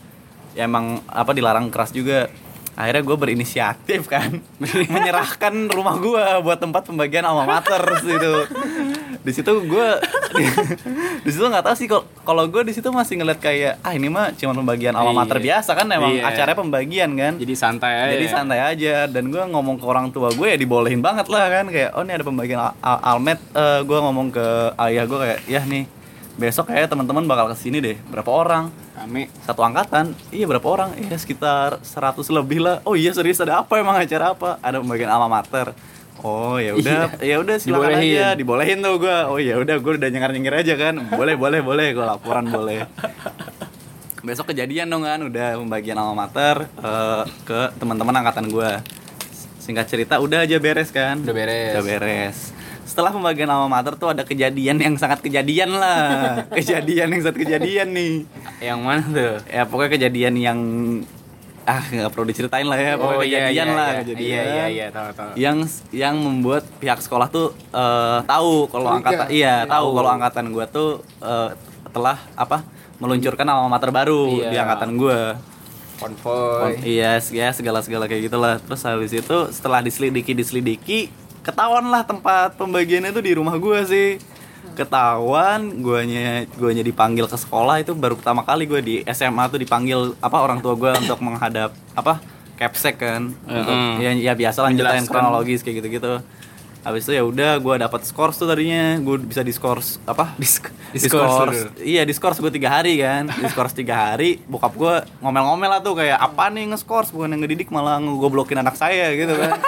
ya 0.52 0.66
emang 0.66 1.00
apa 1.06 1.32
dilarang 1.32 1.70
keras 1.70 1.92
juga. 1.92 2.28
Akhirnya 2.74 3.02
gue 3.02 3.18
berinisiatif 3.18 4.08
kan 4.08 4.40
menyerahkan 4.88 5.54
rumah 5.68 5.96
gue 5.96 6.16
buat 6.42 6.58
tempat 6.58 6.84
pembagian 6.84 7.24
alma 7.24 7.46
mater 7.46 7.80
itu. 8.02 8.34
Di 9.22 9.32
situ 9.32 9.52
gue 9.64 9.88
di 11.26 11.30
situ 11.30 11.44
nggak 11.44 11.62
tahu 11.62 11.76
sih 11.76 11.88
kalau 12.22 12.44
gue 12.46 12.62
di 12.64 12.72
situ 12.72 12.90
masih 12.90 13.16
ngeliat 13.16 13.38
kayak 13.38 13.78
ah 13.80 13.92
ini 13.92 14.08
mah 14.08 14.34
cuma 14.34 14.54
pembagian 14.54 14.94
alma 14.94 15.14
mater 15.16 15.38
Iya. 15.38 15.46
biasa 15.54 15.72
kan 15.74 15.86
emang 15.88 16.12
Iya. 16.12 16.26
acaranya 16.26 16.58
pembagian 16.58 17.10
kan. 17.14 17.34
jadi 17.36 17.54
santai 17.54 17.94
aja. 17.94 18.12
Jadi 18.12 18.26
santai 18.28 18.60
aja 18.60 18.96
dan 19.06 19.24
gue 19.28 19.44
ngomong 19.44 19.78
ke 19.78 19.86
orang 19.86 20.10
tua 20.10 20.30
gue 20.30 20.48
ya 20.48 20.58
dibolehin 20.58 21.00
banget 21.00 21.28
lah 21.28 21.48
kan 21.48 21.66
kayak 21.68 21.94
oh 21.94 22.02
ini 22.02 22.14
ada 22.14 22.24
pembagian 22.24 22.60
al- 22.60 22.78
al- 22.80 23.04
almet 23.12 23.38
Eh, 23.52 23.82
gue 23.82 23.98
ngomong 24.00 24.28
ke 24.30 24.46
ayah 24.80 25.04
gue 25.04 25.20
kayak 25.20 25.40
ya 25.46 25.62
nih 25.62 25.84
besok 26.40 26.72
kayak 26.72 26.88
teman-teman 26.92 27.28
bakal 27.28 27.52
ke 27.52 27.56
sini 27.60 27.84
deh. 27.84 27.98
Berapa 28.08 28.32
orang? 28.32 28.72
Rame. 28.96 29.28
satu 29.44 29.66
angkatan? 29.66 30.16
Iya 30.32 30.46
berapa 30.48 30.68
orang? 30.68 30.96
Iya 30.96 31.18
sekitar 31.18 31.82
100 31.84 32.22
lebih 32.32 32.64
lah. 32.64 32.80
Oh 32.88 32.96
iya 32.96 33.12
serius 33.12 33.42
ada 33.42 33.60
apa? 33.64 33.80
Emang 33.82 33.98
acara 34.00 34.36
apa? 34.36 34.62
Ada 34.64 34.80
pembagian 34.80 35.12
alma 35.12 35.28
mater. 35.28 35.74
Oh 36.22 36.62
ya 36.62 36.78
udah 36.78 37.18
ya 37.24 37.42
udah 37.42 37.58
silakan 37.58 37.98
Dibolehin. 37.98 38.14
aja. 38.16 38.26
Dibolehin. 38.38 38.78
Tuh 38.80 38.96
gue 39.02 39.18
oh 39.28 39.40
ya 39.42 39.56
udah 39.58 39.76
gue 39.82 39.92
udah 39.98 40.10
nyengar 40.14 40.32
nyengir 40.32 40.56
aja 40.56 40.74
kan. 40.78 40.96
Boleh 41.10 41.36
boleh 41.36 41.60
boleh. 41.66 41.88
Gue 41.98 42.06
laporan 42.06 42.46
boleh. 42.48 42.86
Besok 44.22 44.54
kejadian 44.54 44.88
dong 44.88 45.02
kan? 45.02 45.20
Udah 45.26 45.58
pembagian 45.58 45.98
alma 45.98 46.30
mater 46.30 46.70
eh, 46.70 47.24
ke 47.44 47.74
teman-teman 47.82 48.22
angkatan 48.22 48.48
gue 48.54 48.72
singkat 49.62 49.86
cerita 49.90 50.18
udah 50.18 50.46
aja 50.46 50.58
beres 50.58 50.90
kan? 50.90 51.22
Udah 51.22 51.34
beres. 51.38 51.74
udah 51.74 51.84
beres 51.86 52.38
setelah 52.92 53.08
pembagian 53.10 53.48
alma 53.48 53.72
mater 53.72 53.96
tuh 53.96 54.12
ada 54.12 54.22
kejadian 54.22 54.76
yang 54.76 54.96
sangat 54.96 55.24
kejadian 55.24 55.72
lah 55.74 56.44
kejadian 56.60 57.08
yang 57.10 57.22
sangat 57.22 57.40
kejadian 57.40 57.88
nih 57.90 58.14
Yang 58.60 58.80
mana 58.82 59.04
tuh? 59.06 59.34
ya 59.48 59.64
pokoknya 59.64 59.92
kejadian 59.96 60.34
yang 60.36 60.60
ah 61.62 61.80
nggak 61.80 62.10
perlu 62.10 62.26
diceritain 62.26 62.66
lah 62.66 62.76
ya 62.76 62.98
pokoknya 62.98 63.22
kejadian 63.24 63.70
lah 63.70 63.88
iya. 63.88 64.00
kejadian 64.02 64.28
Iya 64.28 64.44
iya 64.44 64.66
iya, 64.68 64.86
tahu 64.90 65.08
tahu. 65.14 65.30
yang 65.38 65.58
yang 65.94 66.16
membuat 66.18 66.66
pihak 66.76 67.00
sekolah 67.00 67.30
tuh 67.30 67.54
eh, 67.70 68.20
tahu 68.26 68.66
kalau 68.68 68.90
angkatan 68.92 69.30
iya 69.32 69.64
tahu 69.64 69.88
kalau 69.94 70.10
angkatan 70.12 70.46
gua 70.50 70.66
tuh 70.68 70.90
eh, 71.22 71.50
telah 71.88 72.18
apa 72.34 72.66
meluncurkan 72.98 73.46
alma 73.46 73.70
mater 73.70 73.88
baru 73.90 74.36
Iya. 74.36 74.50
di 74.50 74.58
angkatan 74.58 74.92
gua 74.96 75.38
Konvoy. 75.96 76.82
iya 76.82 77.22
ya 77.22 77.54
segala 77.54 77.80
segala 77.80 78.10
kayak 78.10 78.26
gitulah 78.26 78.58
terus 78.58 78.82
habis 78.82 79.14
itu 79.14 79.38
setelah 79.48 79.80
diselidiki 79.80 80.34
diselidiki 80.34 81.14
ketahuan 81.42 81.86
lah 81.86 82.02
tempat 82.02 82.54
pembagiannya 82.56 83.10
itu 83.10 83.22
di 83.22 83.34
rumah 83.34 83.56
gua 83.56 83.82
sih. 83.84 84.22
Ketahuan 84.72 85.78
guanya 85.78 86.48
guanya 86.52 86.80
dipanggil 86.80 87.26
ke 87.26 87.36
sekolah 87.36 87.78
itu 87.78 87.92
baru 87.92 88.16
pertama 88.16 88.42
kali 88.42 88.64
gue 88.64 88.80
di 88.80 88.96
SMA 89.06 89.46
tuh 89.46 89.58
dipanggil 89.58 90.16
apa 90.18 90.38
orang 90.38 90.58
tua 90.58 90.74
gue 90.74 90.96
untuk 90.96 91.20
menghadap 91.20 91.76
apa 91.92 92.24
capsek 92.56 92.96
kan. 92.96 93.36
Untuk 93.42 93.68
Mm-mm. 93.68 94.00
ya, 94.00 94.12
ya 94.14 94.34
biasa 94.34 94.64
Menjelaskan. 94.64 95.06
kronologis 95.06 95.60
kayak 95.60 95.82
gitu-gitu. 95.82 96.24
Habis 96.82 97.04
itu 97.04 97.14
ya 97.14 97.22
udah 97.22 97.58
gue 97.58 97.76
dapat 97.80 98.02
skors 98.04 98.36
tuh 98.36 98.46
tadinya. 98.46 98.98
Gue 98.98 99.18
bisa 99.18 99.42
diskors 99.42 100.00
apa 100.04 100.34
Disk- 100.36 100.72
diskors 100.92 101.30
diskors 101.52 101.58
iya 101.78 102.02
diskors 102.02 102.38
gue 102.38 102.50
tiga 102.50 102.72
hari 102.72 102.96
kan. 102.98 103.28
Diskors 103.30 103.72
tiga 103.72 104.10
hari 104.10 104.40
bokap 104.46 104.74
gue 104.74 104.94
ngomel-ngomel 105.20 105.70
lah 105.70 105.82
tuh 105.82 105.94
kayak 105.96 106.18
apa 106.18 106.48
nih 106.48 106.70
ngeskors 106.70 107.10
bukan 107.10 107.30
yang 107.30 107.42
ngedidik 107.42 107.70
malah 107.70 107.98
ngegoblokin 107.98 108.58
anak 108.58 108.74
saya 108.76 109.14
gitu 109.14 109.36
kan 109.36 109.58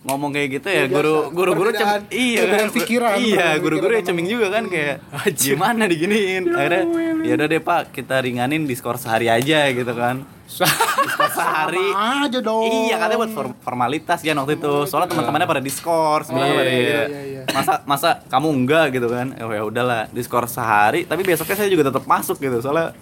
ngomong 0.00 0.32
kayak 0.32 0.48
gitu 0.54 0.66
ya 0.66 0.76
Ya, 0.78 0.84
guru 0.88 1.12
biasa. 1.22 1.28
guru 1.30 1.50
guru 1.52 1.70
Perbedaan- 1.70 2.04
iya 2.08 2.42
kan 2.46 2.66
pikiran, 2.70 3.14
iya 3.16 3.46
guru 3.56 3.76
guru 3.78 3.92
ya 3.92 4.02
ceming 4.02 4.26
juga 4.26 4.48
kan 4.48 4.64
kayak 4.66 4.96
gimana 5.36 5.84
diginiin 5.84 6.48
akhirnya 6.48 6.82
ya 7.20 7.32
udah 7.34 7.46
deh 7.46 7.60
pak 7.60 7.92
kita 7.92 8.16
ringanin 8.18 8.64
diskors 8.64 9.00
sehari 9.00 9.28
aja 9.28 9.68
gitu 9.68 9.92
kan 9.92 10.24
diskors 10.48 11.30
sehari 11.30 11.84
Sama 11.86 12.26
aja 12.26 12.38
dong. 12.40 12.64
Iya 12.66 12.96
katanya 12.96 13.18
buat 13.18 13.30
form- 13.30 13.56
formalitas 13.60 14.18
ya 14.20 14.32
waktu 14.34 14.56
itu. 14.56 14.72
Soalnya 14.82 15.08
teman-temannya 15.08 15.46
pada 15.46 15.62
diskors, 15.62 16.26
Iya, 16.26 16.34
pada 16.34 16.48
iya, 16.64 16.74
gitu. 16.74 16.90
iya, 17.06 17.20
iya. 17.22 17.42
Masa 17.46 17.72
masa 17.84 18.08
kamu 18.26 18.48
enggak 18.50 18.86
gitu 18.90 19.06
kan? 19.06 19.30
Oh 19.38 19.48
ya 19.48 19.62
udahlah, 19.62 20.10
diskors 20.10 20.50
sehari, 20.50 21.04
tapi 21.04 21.22
besoknya 21.22 21.54
saya 21.54 21.68
juga 21.68 21.86
tetap 21.86 22.02
masuk 22.04 22.34
gitu. 22.36 22.58
Soalnya 22.58 22.96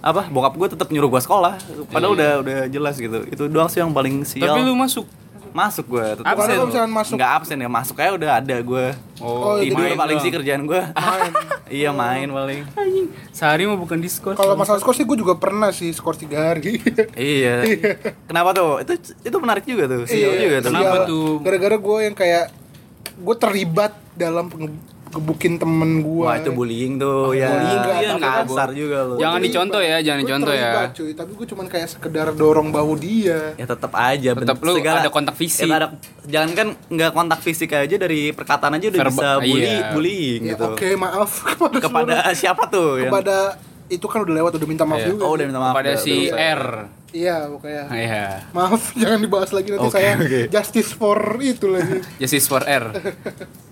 apa 0.00 0.26
bokap 0.26 0.56
gue 0.56 0.68
tetap 0.70 0.88
nyuruh 0.88 1.08
gue 1.10 1.20
sekolah 1.20 1.60
padahal 1.86 2.12
udah 2.14 2.30
udah 2.40 2.58
jelas 2.66 2.96
gitu 2.96 3.20
itu 3.22 3.42
doang 3.46 3.68
sih 3.68 3.78
yang 3.78 3.92
paling 3.92 4.24
sial 4.24 4.48
Tapi 4.50 4.60
lu 4.62 4.72
masuk. 4.72 5.04
Masuk 5.50 5.86
gue 5.88 6.06
tetap 6.12 6.24
Absen 6.24 6.46
kalau 6.48 6.62
lu? 6.62 6.68
misalnya 6.68 6.90
masuk 6.92 7.14
nggak 7.14 7.32
absen 7.34 7.56
ya 7.56 7.68
masuk 7.68 7.96
aja 7.96 8.10
udah 8.12 8.30
ada 8.36 8.56
gue 8.58 8.86
Oh, 9.20 9.36
Oh, 9.42 9.54
tidur 9.58 9.76
main 9.78 9.94
paling 9.94 10.16
sih 10.18 10.30
kerjaan 10.30 10.64
gue 10.64 10.80
main. 10.96 11.32
iya 11.68 11.90
main 11.90 12.24
paling 12.26 12.64
Sehari 13.30 13.64
mah 13.64 13.74
bukan 13.74 13.96
diskon. 13.96 14.32
Kalau 14.32 14.54
masalah 14.54 14.78
skor 14.78 14.92
sih 14.92 15.02
gue 15.02 15.14
juga 15.14 15.34
pernah 15.34 15.68
sih 15.70 15.90
skor 15.90 16.14
tiga 16.14 16.50
hari. 16.50 16.80
iya 17.16 17.60
kenapa 18.24 18.50
tuh 18.50 18.80
itu 18.80 18.92
itu 19.20 19.36
menarik 19.36 19.62
juga 19.62 19.84
tuh 19.86 20.04
sial 20.04 20.30
Iya, 20.30 20.40
juga 20.40 20.56
tuh 20.58 20.70
Kenapa 20.70 20.96
sial. 20.96 21.06
tuh? 21.06 21.28
Gara-gara 21.40 21.76
gue 21.76 21.98
yang 22.02 22.14
kayak 22.14 22.44
gue 23.14 23.36
terlibat 23.36 23.92
dalam 24.14 24.48
ngebukin 25.10 25.58
temen 25.58 25.90
gue. 26.00 26.22
wah 26.22 26.34
itu 26.34 26.50
bullying 26.50 26.94
tuh 26.94 27.32
ya 27.32 27.50
bullying 27.50 27.80
nggak, 27.80 27.98
iya 27.98 28.10
tapi 28.12 28.22
kasar 28.46 28.68
juga 28.70 28.98
loh 29.04 29.16
Jangan 29.18 29.40
dicontoh 29.40 29.80
ya, 29.80 29.96
jangan 29.98 30.20
dicontoh 30.20 30.52
ya. 30.52 30.70
Terlibat, 30.70 30.90
cuy, 30.94 31.10
tapi 31.12 31.30
gue 31.34 31.46
cuman 31.48 31.66
kayak 31.66 31.88
sekedar 31.88 32.26
dorong 32.32 32.68
bahu 32.70 32.92
dia. 32.94 33.40
ya 33.54 33.66
tetap 33.66 33.90
aja 33.92 34.30
Tetap 34.32 34.56
lu 34.60 34.72
ada 34.78 35.10
kontak 35.10 35.34
fisik. 35.34 35.66
Ya, 35.66 35.76
ada, 35.76 35.88
jangan 36.24 36.50
kan 36.52 36.68
nggak 36.86 37.10
kontak 37.10 37.40
fisik 37.40 37.70
aja 37.72 37.96
dari 37.96 38.30
perkataan 38.30 38.72
aja 38.72 38.86
udah 38.88 39.00
Verba- 39.00 39.10
bisa 39.12 39.28
bully 39.40 39.66
iya. 39.68 39.90
bullying 39.90 40.40
Ya, 40.40 40.50
gitu 40.52 40.64
Oke, 40.68 40.88
maaf 40.94 41.30
kepada, 41.48 41.76
kepada 41.80 42.14
seluruh- 42.16 42.38
siapa 42.38 42.62
tuh 42.68 42.90
yang 42.96 43.10
kepada 43.10 43.36
itu 43.88 44.06
kan 44.06 44.22
udah 44.22 44.34
lewat 44.36 44.52
udah 44.54 44.68
minta 44.68 44.84
maaf 44.84 45.02
Iya. 45.02 45.10
juga. 45.10 45.22
oh 45.24 45.32
udah 45.34 45.44
minta 45.44 45.58
maaf 45.58 45.74
Pada 45.74 45.92
si. 45.96 46.30
R. 46.30 46.62
Iya, 47.10 47.50
pokoknya. 47.50 47.84
Iya. 47.90 48.26
Maaf, 48.54 48.82
jangan 49.00 49.18
dibahas 49.18 49.50
lagi 49.50 49.68
nanti 49.68 49.82
Oke, 49.84 49.94
saya 49.96 50.14
oke. 50.14 50.40
justice 50.46 50.94
for 50.94 51.18
itu 51.42 51.66
lagi. 51.66 51.98
Justice 52.16 52.46
for 52.46 52.62
R. 52.62 52.84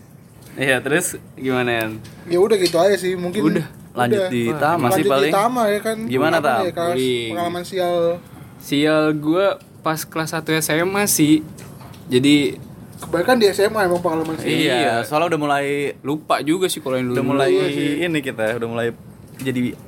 Iya, 0.58 0.82
terus 0.82 1.14
gimana 1.32 1.70
ya? 1.70 1.84
ya 2.26 2.38
udah 2.38 2.56
gitu 2.56 2.76
aja 2.76 2.94
sih, 2.94 3.14
mungkin. 3.14 3.40
Udah, 3.44 3.66
lanjut 3.94 4.18
Udah. 4.18 4.28
di 4.28 4.42
Tama 4.52 4.86
sih 4.88 5.00
Lanjut 5.00 5.06
paling. 5.08 5.30
di 5.30 5.36
Tama 5.36 5.62
ya 5.64 5.80
kan. 5.80 5.96
Gimana, 6.04 6.36
Pengalaman 6.36 6.42
Tam? 6.42 6.66
ya, 6.66 6.72
kelas-. 6.74 7.28
Pengalaman 7.30 7.62
sial. 7.62 7.96
Sial 8.58 9.02
gue 9.14 9.46
pas 9.80 10.00
kelas 10.00 10.30
1 10.34 10.58
SMA 10.60 11.02
sih. 11.06 11.46
Jadi 12.08 12.58
Kebanyakan 12.98 13.36
di 13.38 13.46
SMA 13.48 13.80
emang 13.80 14.02
pengalaman 14.02 14.34
sial. 14.34 14.50
Iya, 14.50 15.06
soalnya 15.06 15.30
udah 15.30 15.40
mulai 15.40 15.66
lupa 16.02 16.42
juga 16.42 16.66
sih 16.66 16.82
kalau 16.82 16.98
yang 16.98 17.06
dulu. 17.06 17.14
udah 17.14 17.24
mulai 17.24 17.50
ini 18.00 18.18
kita 18.18 18.58
udah 18.58 18.68
mulai 18.68 18.88
jadi 19.38 19.78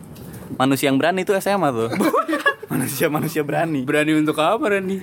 manusia 0.54 0.87
yang 0.87 0.96
berani 0.96 1.26
tuh 1.26 1.35
SMA 1.37 1.74
tuh. 1.74 1.90
manusia 2.70 3.11
manusia 3.11 3.42
berani. 3.42 3.83
berani 3.83 4.14
untuk 4.14 4.38
apa 4.38 4.62
Randy? 4.62 5.02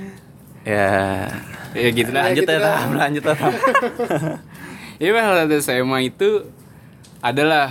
Ya, 0.64 1.28
Ya 1.72 1.90
gitu 1.92 2.08
lah. 2.10 2.32
lanjut 2.32 2.42
gitu 2.42 2.52
ya, 2.54 2.60
dah. 2.62 2.76
Tam, 2.78 2.92
lanjut 2.94 3.24
ya, 3.24 3.36
Iya 4.98 5.14
pas 5.14 5.46
1 5.46 5.62
SMA 5.62 6.10
itu 6.10 6.42
adalah 7.22 7.70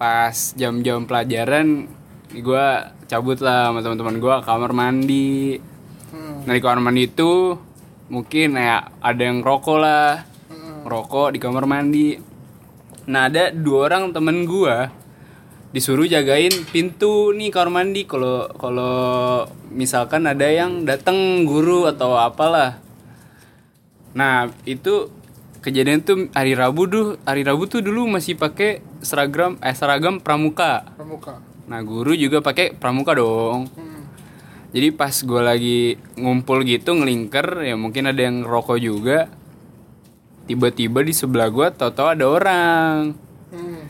pas 0.00 0.56
jam-jam 0.56 1.04
pelajaran 1.04 1.84
gue 2.32 2.66
cabut 3.12 3.36
lah 3.44 3.68
sama 3.68 3.84
teman-teman 3.84 4.16
gue 4.16 4.34
kamar 4.40 4.72
mandi. 4.72 5.60
Hmm. 6.08 6.48
Nah 6.48 6.52
di 6.56 6.60
kamar 6.64 6.80
mandi 6.80 7.12
itu 7.12 7.60
mungkin 8.08 8.56
ya 8.56 8.88
ada 9.04 9.20
yang 9.20 9.44
rokok 9.44 9.76
lah, 9.84 10.24
rokok 10.88 11.36
di 11.36 11.38
kamar 11.44 11.68
mandi. 11.68 12.16
Nah 13.04 13.28
ada 13.28 13.52
dua 13.52 13.92
orang 13.92 14.16
temen 14.16 14.48
gue 14.48 14.76
disuruh 15.76 16.08
jagain 16.08 16.52
pintu 16.72 17.36
nih 17.36 17.52
kamar 17.52 17.84
mandi 17.84 18.08
kalau 18.08 18.48
kalau 18.56 19.44
misalkan 19.68 20.24
ada 20.24 20.48
yang 20.48 20.88
datang 20.88 21.44
guru 21.44 21.84
atau 21.84 22.16
apalah. 22.16 22.80
Nah 24.16 24.48
itu 24.64 25.20
kejadian 25.62 26.02
tuh 26.02 26.28
hari 26.34 26.58
Rabu 26.58 26.90
tuh 26.90 27.06
hari 27.22 27.46
Rabu 27.46 27.70
tuh 27.70 27.80
dulu 27.80 28.10
masih 28.10 28.34
pakai 28.34 28.82
seragam 29.00 29.56
eh 29.62 29.72
seragam 29.72 30.18
pramuka. 30.18 30.82
Pramuka. 30.98 31.38
Nah 31.70 31.80
guru 31.86 32.12
juga 32.18 32.42
pakai 32.42 32.74
pramuka 32.74 33.14
dong. 33.14 33.70
Hmm. 33.72 34.02
Jadi 34.74 34.88
pas 34.90 35.14
gue 35.14 35.40
lagi 35.40 35.78
ngumpul 36.18 36.66
gitu 36.66 36.98
ngelingker 36.98 37.62
ya 37.62 37.78
mungkin 37.78 38.10
ada 38.10 38.18
yang 38.18 38.42
rokok 38.42 38.82
juga. 38.82 39.30
Tiba-tiba 40.50 41.06
di 41.06 41.14
sebelah 41.14 41.48
gue 41.48 41.70
tau-tau 41.70 42.10
ada 42.10 42.26
orang. 42.26 43.14
Hmm. 43.54 43.82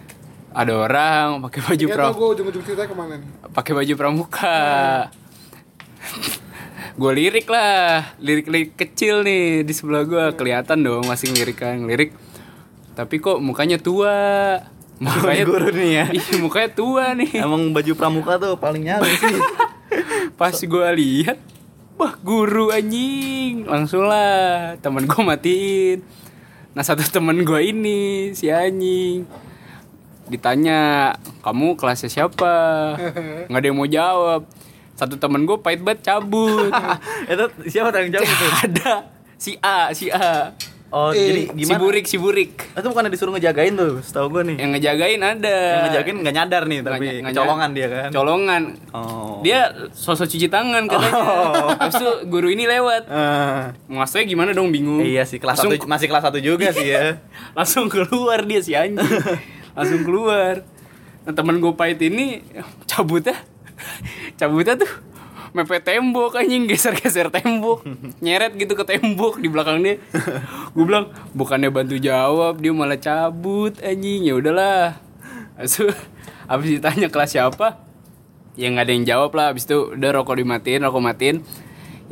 Ada 0.53 0.73
orang 0.77 1.41
pakai 1.49 1.61
baju 1.65 1.87
Ya 1.89 1.95
pra 1.97 2.05
tau 2.13 2.15
gue 2.21 2.29
ujung-ujung 2.37 2.63
ceritanya 2.69 2.89
ke 2.93 2.97
mana 2.99 3.15
nih. 3.17 3.29
pakai 3.57 3.73
baju 3.73 3.93
pramuka. 3.97 4.61
gue 6.97 7.13
lirik 7.13 7.49
lah, 7.49 8.17
lirik-lirik 8.21 8.77
kecil 8.77 9.25
nih 9.25 9.65
di 9.65 9.73
sebelah 9.73 10.05
gue 10.05 10.25
kelihatan 10.37 10.85
dong 10.85 11.09
masih 11.09 11.33
ngelirik 11.33 11.59
kan 11.61 11.81
ngelirik. 11.81 12.13
Tapi 12.93 13.21
kok 13.21 13.41
mukanya 13.41 13.81
tua. 13.81 14.61
Mukanya 15.01 15.45
guru 15.49 15.69
nih 15.73 15.91
ya. 15.91 16.05
Iya, 16.17 16.35
mukanya 16.39 16.71
tua 16.77 17.05
nih. 17.17 17.31
Emang 17.41 17.73
baju 17.73 17.93
pramuka 17.97 18.37
tuh 18.37 18.61
paling 18.61 18.85
nyali 18.85 19.09
sih. 19.09 19.39
Pas 20.41 20.53
gue 20.53 20.89
lihat, 20.97 21.41
wah 21.97 22.13
guru 22.21 22.73
anjing, 22.73 23.65
langsung 23.65 24.05
lah 24.05 24.77
temen 24.85 25.09
gue 25.09 25.23
matiin. 25.25 26.05
Nah 26.73 26.85
satu 26.85 27.05
temen 27.05 27.45
gue 27.45 27.61
ini 27.61 28.33
si 28.33 28.49
anjing 28.49 29.29
ditanya 30.33 31.13
kamu 31.45 31.77
kelasnya 31.77 32.09
siapa? 32.09 32.55
Nggak 33.53 33.61
ada 33.61 33.67
yang 33.67 33.79
mau 33.79 33.89
jawab. 33.89 34.43
Satu 34.95 35.17
temen 35.17 35.43
gue 35.43 35.57
pahit 35.57 35.81
banget 35.81 36.05
cabut. 36.05 36.71
itu 37.33 37.45
siapa 37.69 37.91
yang 37.97 38.13
jawab 38.13 38.27
itu? 38.27 38.47
ada 38.65 38.93
si 39.35 39.53
A, 39.59 39.91
si 39.91 40.07
A. 40.09 40.53
Oh, 40.93 41.09
Eh, 41.09 41.17
jadi 41.17 41.43
Si 41.49 41.57
gimana? 41.57 41.81
Burik, 41.81 42.05
si 42.05 42.17
Burik. 42.17 42.53
Itu 42.71 42.85
bukan 42.85 43.09
disuruh 43.09 43.33
ngejagain 43.33 43.73
tuh, 43.73 44.05
setahu 44.05 44.29
gue 44.29 44.53
nih. 44.53 44.57
Yang 44.61 44.71
ngejagain 44.77 45.21
ada. 45.25 45.57
Yang 45.57 45.83
ngejagain 45.89 46.17
nggak 46.21 46.35
nyadar 46.37 46.63
nih, 46.63 46.79
tapi 46.79 46.93
Nggak- 47.25 47.33
nyadar. 47.33 47.71
dia 47.73 47.87
kan. 47.89 48.09
Colongan. 48.13 48.63
Oh. 48.93 49.41
Dia 49.41 49.61
sosok 49.89 50.29
cuci 50.29 50.47
tangan 50.47 50.85
katanya. 50.85 51.13
Oh. 51.17 51.73
Habis 51.81 51.97
itu 51.97 52.11
guru 52.29 52.53
ini 52.53 52.69
lewat. 52.69 53.09
Eh, 53.09 53.61
Maksudnya 53.89 54.25
gimana 54.29 54.51
dong 54.53 54.69
bingung. 54.69 55.01
iya 55.01 55.25
sih 55.25 55.41
kelas 55.41 55.57
Langsung 55.57 55.73
satu 55.75 55.89
masih 55.89 56.07
kelas 56.07 56.23
satu 56.23 56.39
juga 56.39 56.69
sih 56.71 56.85
ya. 56.87 57.17
langsung 57.53 57.89
keluar 57.89 58.45
dia 58.45 58.61
si 58.61 58.73
anjing 58.73 59.01
langsung 59.73 60.01
keluar 60.03 60.61
nah 61.23 61.33
temen 61.33 61.57
gue 61.57 61.73
pahit 61.73 62.01
ini 62.01 62.45
cabutnya 62.85 63.33
cabutnya 64.37 64.75
tuh 64.79 64.91
mepet 65.53 65.85
tembok 65.85 66.41
anjing. 66.41 66.65
Geser-geser 66.65 67.29
tembok. 67.29 67.85
Nyeret 68.25 68.57
gitu 68.57 68.73
ke 68.73 68.85
tembok 68.89 69.39
di 69.39 69.49
belakang 69.53 69.85
dia 69.85 70.01
gue 70.73 70.85
bilang 70.89 71.13
bukannya 71.37 71.69
bantu 71.69 72.01
jawab 72.01 72.57
dia 72.61 72.73
malah 72.73 72.97
cabut 72.97 73.77
anjing. 73.85 74.25
Ya 74.25 74.35
udahlah. 74.37 74.97
Habis 75.61 75.73
itu 75.77 75.87
habis 76.49 76.69
ditanya 76.81 77.09
kelas 77.13 77.33
siapa 77.37 77.81
ya 78.53 78.69
nggak 78.69 78.85
ada 78.89 78.93
yang 78.93 79.05
jawab 79.05 79.31
lah. 79.37 79.47
Habis 79.53 79.69
itu 79.69 79.93
udah 79.93 80.11
rokok 80.17 80.41
dimatiin 80.41 80.81
rokok 80.85 81.03
matiin. 81.05 81.37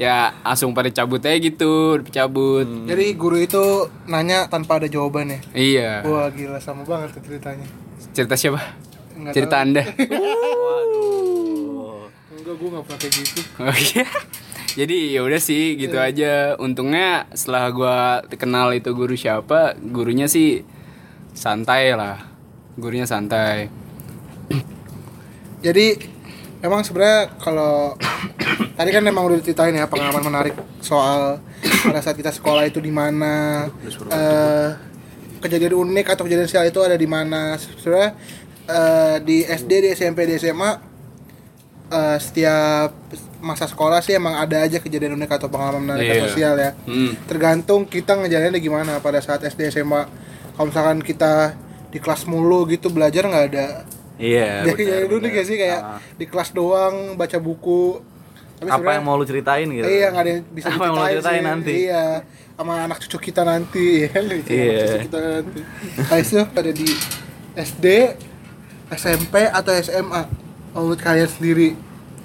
Ya 0.01 0.33
langsung 0.40 0.73
pada 0.73 0.88
cabut 0.88 1.20
aja 1.20 1.37
gitu 1.37 2.01
cabut. 2.09 2.64
Jadi 2.88 3.07
guru 3.20 3.37
itu 3.37 3.88
nanya 4.09 4.49
tanpa 4.49 4.81
ada 4.81 4.88
jawabannya. 4.88 5.44
iya. 5.53 6.01
Wah 6.05 6.29
gila 6.33 6.57
sama 6.57 6.88
banget 6.88 7.20
ceritanya. 7.20 7.68
cerita 8.16 8.33
siapa? 8.33 8.61
Nggak 9.16 9.35
cerita 9.37 9.57
tahu. 9.61 9.64
anda. 9.68 9.83
Waduh. 10.64 11.50
Enggak 12.31 12.55
gue 12.62 12.69
pernah 12.71 12.99
kayak 13.03 13.12
gitu. 13.19 13.40
iya 13.90 14.07
jadi 14.79 14.97
ya 15.19 15.21
udah 15.27 15.40
sih 15.43 15.75
gitu 15.75 15.99
aja. 15.99 16.55
Untungnya 16.62 17.27
setelah 17.35 17.64
gua 17.75 17.97
kenal 18.38 18.71
itu 18.71 18.95
guru 18.95 19.19
siapa 19.19 19.75
gurunya 19.75 20.31
sih 20.31 20.62
santai 21.35 21.90
lah. 21.99 22.23
Gurunya 22.79 23.03
santai. 23.03 23.66
Jadi 25.66 25.99
emang 26.62 26.87
sebenarnya 26.87 27.35
kalau 27.43 27.99
tadi 28.79 28.90
kan 28.95 29.03
emang 29.03 29.27
udah 29.27 29.43
diceritain 29.43 29.75
ya 29.75 29.90
pengalaman 29.90 30.23
menarik 30.23 30.55
soal 30.79 31.43
pada 31.90 31.99
saat 31.99 32.14
kita 32.14 32.31
sekolah 32.31 32.62
itu 32.62 32.79
di 32.79 32.95
mana 32.95 33.66
eh, 34.07 34.69
kejadian 35.43 35.75
unik 35.77 36.14
atau 36.14 36.23
kejadian 36.31 36.47
sial 36.47 36.71
itu 36.71 36.79
ada 36.79 36.95
di 36.95 37.11
mana. 37.11 37.59
Sebenarnya 37.59 38.14
eh, 38.71 39.16
di 39.19 39.43
SD 39.43 39.73
di 39.83 39.88
SMP 39.99 40.31
di 40.31 40.38
SMA 40.38 40.89
eh, 41.90 42.18
setiap 42.18 42.94
masa 43.40 43.64
sekolah 43.64 43.98
sih 43.98 44.14
emang 44.14 44.35
ada 44.35 44.61
aja 44.61 44.79
kejadian 44.79 45.14
unik 45.14 45.31
atau 45.33 45.48
pengalaman 45.48 45.83
menarik 45.87 46.07
atau 46.14 46.29
Iya. 46.29 46.35
sial 46.35 46.55
ya 46.57 46.70
hmm. 46.79 47.26
tergantung 47.26 47.83
kita 47.85 48.14
ngejalaninnya 48.14 48.59
gimana 48.59 48.92
pada 48.98 49.18
saat 49.18 49.40
SD 49.42 49.70
SMA 49.70 50.05
kalau 50.53 50.66
misalkan 50.66 51.00
kita 51.00 51.57
di 51.88 51.98
kelas 51.98 52.24
mulu 52.24 52.64
gitu 52.66 52.88
belajar 52.88 53.24
nggak 53.24 53.46
ada 53.48 53.66
Iya. 54.16 54.62
benar, 54.66 54.76
jadi 54.76 55.05
dulu 55.05 55.18
benar. 55.20 55.33
kayak 55.33 55.46
sih 55.46 55.57
kayak 55.57 55.81
Ah. 55.81 55.98
di 56.12 56.24
kelas 56.24 56.50
doang 56.50 56.94
baca 57.14 57.38
buku 57.38 58.05
tapi 58.61 58.68
apa 58.68 58.90
yang 58.92 59.05
mau 59.05 59.16
lu 59.16 59.24
ceritain 59.24 59.64
gitu? 59.66 59.88
iya 59.88 60.07
nggak 60.09 60.20
ada 60.20 60.31
yang 60.31 60.42
bisa 60.46 60.66
Apa 60.70 60.85
yang 60.85 60.92
mau 60.92 61.00
diceritain 61.03 61.16
ceritain 61.16 61.40
sih. 61.40 61.48
nanti? 61.48 61.72
iya 61.81 62.05
sama 62.53 62.72
anak 62.79 62.98
cucu 63.00 63.18
kita 63.24 63.40
nanti 63.42 63.85
ya 64.05 64.09
kan 64.11 64.22
Anak 64.22 64.44
Iya. 64.44 64.76
cucu 64.85 64.96
kita 65.09 65.18
nanti 65.18 65.61
Habis 66.05 66.29
itu 66.29 66.40
ada 66.44 66.70
di 66.70 66.88
SD 67.57 67.85
SMP 68.92 69.35
atau 69.42 69.72
SMA 69.72 70.22
menurut 70.73 70.99
kalian 70.99 71.29
sendiri 71.29 71.69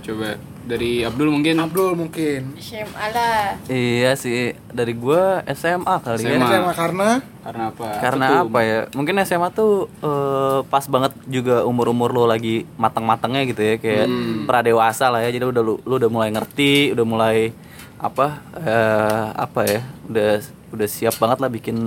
coba 0.02 0.38
dari 0.64 1.02
Abdul 1.02 1.30
mungkin 1.30 1.56
Abdul 1.58 1.94
mungkin 1.94 2.58
SMA 2.58 3.06
lah. 3.08 3.54
Iya 3.66 4.14
sih, 4.16 4.42
dari 4.68 4.94
gua 4.94 5.46
SMA 5.48 5.96
kali 6.00 6.26
SMA. 6.26 6.42
ya. 6.42 6.58
SMA 6.58 6.74
karena 6.74 7.10
karena 7.40 7.64
apa 7.70 7.86
Karena 8.00 8.26
tuh? 8.28 8.38
apa 8.44 8.60
ya? 8.62 8.80
Mungkin 8.92 9.14
SMA 9.22 9.50
tuh 9.52 9.74
eh, 10.00 10.60
pas 10.64 10.82
banget 10.84 11.14
juga 11.28 11.62
umur-umur 11.64 12.10
lo 12.10 12.26
lagi 12.26 12.66
matang-matangnya 12.76 13.46
gitu 13.46 13.62
ya, 13.62 13.76
kayak 13.76 14.06
Hmm. 14.06 14.46
pradewasa 14.46 15.08
lah 15.08 15.22
ya. 15.22 15.30
Jadi 15.30 15.46
udah 15.48 15.62
lu, 15.62 15.78
lu 15.80 15.94
udah 15.96 16.10
mulai 16.10 16.30
ngerti, 16.30 16.90
udah 16.92 17.06
mulai 17.06 17.38
apa 17.96 18.42
eh, 18.56 19.26
apa 19.36 19.62
ya? 19.64 19.80
Udah 20.04 20.30
udah 20.72 20.88
siap 20.88 21.14
banget 21.16 21.38
lah 21.40 21.50
bikin 21.50 21.78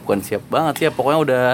bukan 0.00 0.20
siap 0.20 0.42
banget 0.44 0.74
sih 0.76 0.84
ya, 0.84 0.92
pokoknya 0.92 1.18
udah 1.22 1.46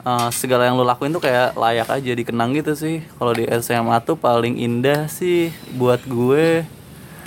eh, 0.00 0.28
segala 0.30 0.64
yang 0.64 0.74
lo 0.74 0.82
lakuin 0.82 1.10
tuh 1.10 1.20
kayak 1.20 1.54
layak 1.54 1.88
aja 1.88 2.12
dikenang 2.12 2.52
gitu 2.52 2.72
sih. 2.74 3.04
Kalau 3.16 3.32
di 3.32 3.44
SMA 3.58 3.96
tuh 4.00 4.14
paling 4.14 4.56
indah 4.56 5.06
sih 5.06 5.48
buat 5.72 6.00
gue 6.02 6.64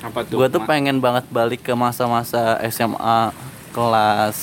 apa 0.04 0.20
tuh 0.22 0.36
gue 0.36 0.48
tuh 0.52 0.62
pengen 0.66 1.00
banget 1.00 1.24
balik 1.30 1.64
ke 1.64 1.72
masa-masa 1.74 2.60
SMA 2.68 3.32
kelas 3.72 4.38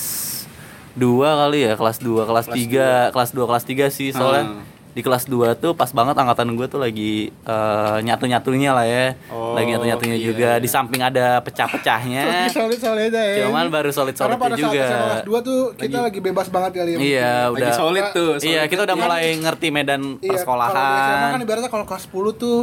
2 0.93 1.05
kali 1.21 1.59
ya 1.63 1.73
kelas 1.75 1.97
2 1.99 2.25
kelas 2.25 2.47
3 2.49 3.13
kelas 3.13 3.29
2 3.31 3.45
kelas 3.45 3.63
3 3.63 3.87
sih 3.87 4.09
soalnya 4.11 4.43
Hmm. 4.49 4.70
Di 4.91 5.01
kelas 5.01 5.27
2 5.31 5.55
tuh 5.55 5.71
pas 5.71 5.87
banget 5.87 6.15
angkatan 6.19 6.51
gue 6.59 6.67
tuh 6.67 6.79
lagi 6.83 7.31
eh, 7.31 7.97
nyatu-nyatunya 8.03 8.71
lah 8.75 8.85
ya 8.87 9.15
Oh, 9.31 9.55
lagi 9.55 9.71
nyatu-nyatunya 9.71 10.17
iya, 10.19 10.25
juga 10.27 10.49
iya. 10.55 10.63
di 10.63 10.67
samping 10.67 10.99
ada 10.99 11.39
pecah-pecahnya 11.43 12.23
solid 12.55 12.79
solid 12.79 13.07
aja 13.11 13.21
ya 13.23 13.47
cuman 13.47 13.71
baru 13.71 13.89
karena 13.91 13.95
solid-solidnya 13.95 14.39
pada 14.39 14.55
saat 14.55 14.65
juga 14.67 14.85
kelas 14.91 15.27
2 15.27 15.47
tuh 15.47 15.59
kita 15.79 15.99
lagi, 16.03 16.19
bebas 16.19 16.47
banget 16.51 16.71
kali 16.83 16.89
ya 16.91 16.97
iya 16.99 17.33
lagi 17.47 17.55
udah 17.63 17.71
solid 17.71 18.05
tuh 18.11 18.29
iya 18.43 18.67
solid. 18.67 18.69
kita 18.75 18.81
udah 18.87 18.95
mulai 18.99 19.25
ngerti 19.39 19.67
medan 19.71 20.01
Iya, 20.21 20.37
Kalau 20.43 20.59
di 20.59 20.71
SMA 20.71 20.75
kan 20.75 20.91
persekolahan 20.91 21.41
ibaratnya 21.41 21.69
kalau 21.71 21.85
kelas 21.87 22.03
10 22.11 22.41
tuh 22.41 22.57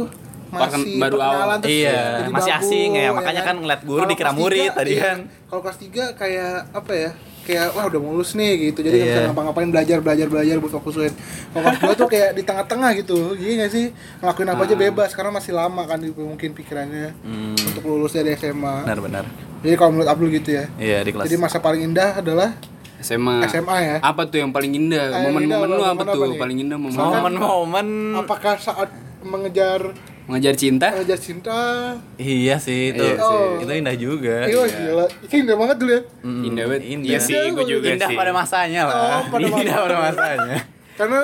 masih 0.49 0.97
baru 0.97 1.17
awal. 1.21 1.61
Iya, 1.61 2.25
jadi 2.25 2.31
masih 2.33 2.51
babu, 2.51 2.61
asing 2.65 2.89
ya, 2.97 3.09
makanya 3.13 3.41
kan 3.45 3.55
ngeliat 3.61 3.81
guru 3.85 4.01
Kalau 4.01 4.11
dikira 4.11 4.31
murid 4.33 4.71
tadi 4.73 4.91
iya. 4.97 5.03
kan. 5.13 5.17
Kalau 5.45 5.61
kelas 5.61 5.77
3 5.77 6.17
kayak 6.17 6.53
apa 6.73 6.91
ya? 6.93 7.09
Kayak 7.49 7.73
wah 7.73 7.89
udah 7.89 7.97
mulus 7.99 8.29
nih 8.31 8.69
gitu. 8.69 8.79
Jadi 8.79 8.95
nggak 8.95 9.09
Iya. 9.09 9.15
bisa 9.17 9.27
ngapa-ngapain 9.27 9.69
belajar 9.69 9.97
belajar 9.99 10.27
belajar 10.29 10.55
buat 10.57 10.73
fokusin. 10.75 11.09
Kelas 11.49 11.77
2 11.81 11.93
tuh 11.95 12.05
kayak 12.05 12.29
di 12.31 12.43
tengah-tengah 12.45 12.89
gitu. 12.95 13.33
Iya 13.33 13.53
nggak 13.57 13.71
sih? 13.71 13.85
Ngelakuin 14.21 14.49
apa 14.49 14.61
aja 14.63 14.75
Ah. 14.75 14.79
bebas 14.79 15.09
karena 15.11 15.31
masih 15.33 15.51
lama 15.51 15.81
kan 15.83 15.97
mungkin 15.99 16.49
pikirannya 16.53 17.09
Hmm. 17.17 17.57
untuk 17.57 17.83
lulus 17.83 18.13
dari 18.13 18.37
SMA. 18.37 18.85
Benar-benar. 18.85 19.25
Jadi 19.59 19.73
kalau 19.73 19.89
menurut 19.91 20.07
Abdul 20.07 20.29
gitu 20.31 20.49
ya. 20.53 20.69
Iya 20.77 21.01
di 21.01 21.09
kelas. 21.09 21.25
Jadi 21.25 21.35
masa 21.35 21.57
paling 21.57 21.81
indah 21.83 22.21
adalah 22.21 22.53
SMA. 22.99 23.41
SMA 23.47 23.77
ya. 23.79 23.95
Apa 23.99 24.29
tuh 24.29 24.37
yang 24.37 24.53
paling 24.53 24.69
indah? 24.69 25.09
Ah, 25.09 25.19
yang 25.19 25.33
Momen-momen 25.33 25.65
indah, 25.65 25.79
lu 25.79 25.83
apa 25.83 26.03
apa 26.05 26.13
tuh? 26.13 26.27
nih? 26.27 26.37
Paling 26.37 26.57
indah 26.61 26.77
momen 26.77 26.93
momen-momen 26.93 27.87
Apakah 28.13 28.55
saat 28.55 28.93
mengejar 29.19 29.91
mengejar 30.29 30.53
cinta? 30.53 30.93
mengejar 30.93 31.17
cinta? 31.17 31.57
iya 32.15 32.55
sih 32.55 32.93
itu. 32.93 33.01
Iya 33.01 33.17
sih. 33.17 33.65
Itu 33.65 33.71
indah 33.73 33.95
juga. 33.97 34.37
Iya, 34.45 34.61
gila. 34.63 35.05
Ini 35.25 35.35
indah 35.41 35.57
banget 35.57 35.75
dulu 35.75 35.91
ya. 35.91 36.01
Hmm, 36.21 36.41
Indah 36.45 36.63
banget. 36.65 36.83
Indah. 36.85 37.09
Iya 37.09 37.19
sih, 37.19 37.33
gue 37.49 37.65
juga 37.67 37.87
indah 37.89 38.07
sih. 38.07 38.15
pada 38.15 38.31
masanya 38.31 38.81
lah. 38.85 38.95
Oh, 38.95 39.21
pada 39.27 39.41
indah 39.41 39.57
masanya. 39.57 39.81
pada 39.81 39.97
masanya. 39.99 40.57
Karena 40.93 41.19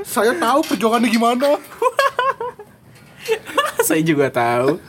saya 0.00 0.32
tahu 0.32 0.60
perjuangannya 0.64 1.08
gimana. 1.08 1.48
Saya 3.78 4.00
juga 4.00 4.28
tahu. 4.28 4.80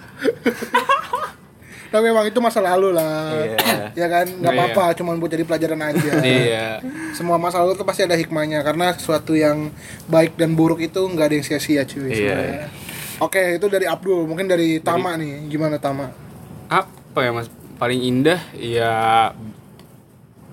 Tapi 1.90 2.04
memang 2.06 2.22
itu 2.24 2.38
masa 2.38 2.62
lalu 2.62 2.94
lah. 2.94 3.34
Iya. 3.34 3.58
Ya 3.98 4.08
kan, 4.08 4.26
nggak 4.30 4.48
Iya. 4.48 4.60
apa-apa, 4.62 4.86
cuman 4.94 5.18
buat 5.18 5.28
jadi 5.28 5.42
pelajaran 5.42 5.82
aja. 5.82 6.12
iya. 6.22 6.68
Semua 7.12 7.36
masa 7.36 7.60
lalu 7.60 7.74
itu 7.74 7.82
pasti 7.82 8.06
ada 8.06 8.14
hikmahnya 8.14 8.62
karena 8.62 8.94
sesuatu 8.94 9.34
yang 9.34 9.74
baik 10.06 10.38
dan 10.38 10.54
buruk 10.54 10.78
itu 10.80 11.02
nggak 11.02 11.26
ada 11.26 11.36
yang 11.36 11.44
sia-sia 11.44 11.82
cuy. 11.82 12.08
Iya, 12.08 12.14
sebenarnya. 12.14 12.66
Oke, 13.20 13.60
itu 13.60 13.68
dari 13.68 13.84
Abdul, 13.84 14.24
mungkin 14.24 14.48
dari 14.48 14.80
Tama 14.80 15.20
nih. 15.20 15.52
Gimana 15.52 15.76
Tama? 15.76 16.08
Apa 16.72 17.20
ya 17.20 17.36
Mas? 17.36 17.52
Paling 17.76 18.00
indah 18.00 18.40
ya 18.56 19.32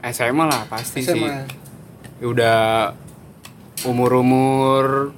SMA 0.02 0.44
lah 0.46 0.66
pasti 0.66 1.02
sih. 1.02 1.14
SMA. 1.14 1.46
Udah 2.22 2.90
umur-umur 3.86 5.14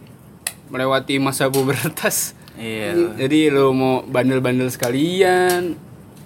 melewati 0.68 1.16
masa 1.16 1.48
pubertas. 1.48 2.36
Iya. 2.60 3.16
Jadi 3.16 3.48
lo 3.48 3.72
mau 3.72 4.04
bandel-bandel 4.04 4.68
sekalian, 4.68 5.78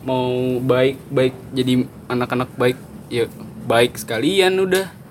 mau 0.03 0.59
baik-baik 0.59 1.35
jadi 1.55 1.87
anak-anak 2.11 2.51
baik 2.59 2.79
ya 3.13 3.29
baik 3.69 3.95
sekalian 3.95 4.59
udah 4.59 5.03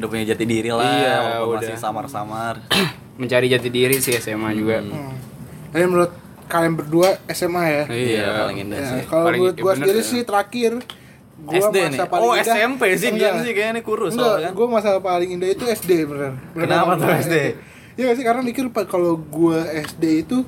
Udah 0.00 0.08
punya 0.08 0.24
jati 0.32 0.44
diri 0.48 0.72
lah. 0.72 0.80
Iya, 0.80 1.14
walaupun 1.20 1.60
udah. 1.60 1.60
masih 1.60 1.76
samar-samar. 1.76 2.54
mencari 3.20 3.52
jati 3.52 3.68
diri 3.68 4.00
sih 4.00 4.16
SMA 4.16 4.56
juga. 4.56 4.80
Hmm. 4.80 5.12
Jadi 5.70 5.84
menurut 5.84 6.12
kalian 6.46 6.74
berdua 6.74 7.08
SMA 7.28 7.64
ya? 7.64 7.84
Iya, 7.86 8.24
paling 8.40 8.58
indah 8.60 8.78
Ya, 8.78 8.88
sih. 8.90 9.02
kalau 9.06 9.26
menurut 9.28 9.54
ya 9.54 9.62
gua 9.62 9.72
sendiri 9.72 10.00
sih 10.02 10.20
terakhir 10.20 10.72
gua 11.40 11.54
SD 11.62 11.76
nih. 11.76 11.86
masa 11.88 12.04
paling 12.04 12.22
Oh, 12.22 12.32
indah- 12.32 12.46
SMP 12.52 12.82
sih 12.92 13.08
dia 13.08 13.30
Enggak. 13.30 13.34
sih 13.40 13.52
kayaknya 13.52 13.80
kurus 13.80 14.12
Enggak, 14.12 14.26
soalnya 14.28 14.48
kan. 14.48 14.56
gue 14.56 14.66
masa 14.68 14.90
paling 14.98 15.30
indah 15.30 15.48
itu 15.48 15.64
SD 15.64 15.90
bener. 16.04 16.32
Bener 16.50 16.64
Kenapa 16.66 16.92
tuh 16.96 17.06
SD? 17.08 17.34
Iya 17.96 18.10
sih 18.12 18.24
karena 18.24 18.40
mikir 18.40 18.64
kalau 18.84 19.14
gue 19.16 19.58
SD 19.84 20.04
itu 20.20 20.38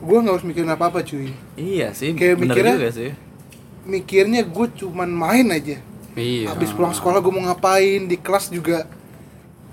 gue 0.00 0.16
nggak 0.18 0.32
harus 0.32 0.46
mikirin 0.46 0.70
apa 0.70 0.84
apa 0.86 1.00
cuy. 1.00 1.28
Iya 1.54 1.92
sih, 1.92 2.12
Kayak 2.12 2.34
bener 2.38 2.54
mikirnya- 2.56 2.76
juga 2.76 2.90
sih. 2.90 3.10
Mikirnya 3.82 4.42
gue 4.42 4.66
cuman 4.76 5.08
main 5.08 5.46
aja. 5.50 5.76
Iya. 6.12 6.50
Habis 6.50 6.72
pulang 6.72 6.90
sekolah 6.90 7.18
gue 7.18 7.30
mau 7.30 7.44
ngapain 7.44 8.02
di 8.02 8.16
kelas 8.16 8.48
juga. 8.48 8.88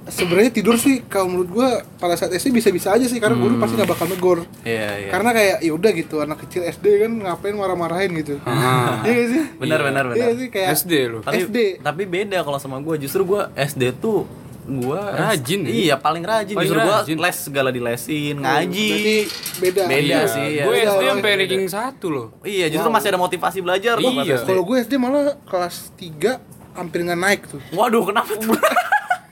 Sebenarnya 0.08 0.50
tidur 0.50 0.76
sih 0.76 1.04
kalau 1.04 1.28
menurut 1.28 1.50
gue 1.50 1.70
pada 1.96 2.16
saat 2.16 2.32
SD 2.32 2.50
bisa-bisa 2.50 2.90
aja 2.90 3.04
sih 3.04 3.18
karena 3.18 3.36
guru 3.36 3.56
pasti 3.58 3.76
nggak 3.76 3.90
bakal 3.90 4.08
negor. 4.08 4.40
Iya, 4.62 4.88
iya. 4.98 5.10
Karena 5.10 5.30
kayak 5.32 5.58
ya 5.60 5.72
udah 5.72 5.92
gitu 5.92 6.16
anak 6.18 6.38
kecil 6.42 6.64
SD 6.64 6.86
kan 7.00 7.12
ngapain 7.14 7.54
marah-marahin 7.54 8.12
gitu. 8.16 8.40
Ah. 8.42 9.04
Iya 9.04 9.24
sih? 9.28 9.44
benar 9.58 9.80
benar 9.82 10.04
Iya 10.10 10.28
benar. 10.28 10.40
sih 10.40 10.48
kayak 10.48 10.68
SD 10.74 10.92
lo. 11.08 11.20
Tapi 11.22 11.44
SD. 11.44 11.58
tapi 11.80 12.04
beda 12.04 12.40
kalau 12.42 12.56
sama 12.56 12.80
gua. 12.80 12.96
Justru 12.96 13.24
gua 13.24 13.52
SD 13.54 13.96
tuh 13.96 14.24
gua 14.66 15.00
Rajin 15.12 15.64
ya? 15.64 15.72
Iya, 15.72 15.96
paling 15.98 16.22
rajin. 16.22 16.52
Paling 16.52 16.68
Justru 16.68 16.80
gua 16.82 16.98
rajin. 17.00 17.18
les 17.18 17.38
segala 17.38 17.70
dilesin, 17.70 18.36
ngaji. 18.38 18.90
Berarti 18.90 19.18
beda. 19.58 19.82
Beda 19.86 20.00
Iya. 20.00 20.20
sih, 20.26 20.48
ya. 20.54 20.64
Gue 20.64 20.76
Beda, 20.78 20.88
SD 20.90 21.04
sampai 21.06 21.32
ranking 21.38 21.68
satu 21.68 22.08
loh. 22.08 22.28
Iya, 22.42 22.66
justru 22.68 22.90
masih 22.90 23.08
ada 23.10 23.18
motivasi 23.18 23.60
belajar 23.60 23.96
Iya. 23.98 24.40
Kalau 24.42 24.64
gue 24.64 24.76
SD 24.78 24.94
malah 24.96 25.36
kelas 25.44 25.92
3 25.96 26.40
hampir 26.74 27.00
nggak 27.02 27.16
naik 27.18 27.42
tuh. 27.48 27.60
Waduh, 27.72 28.04
kenapa 28.06 28.32
tuh? 28.34 28.54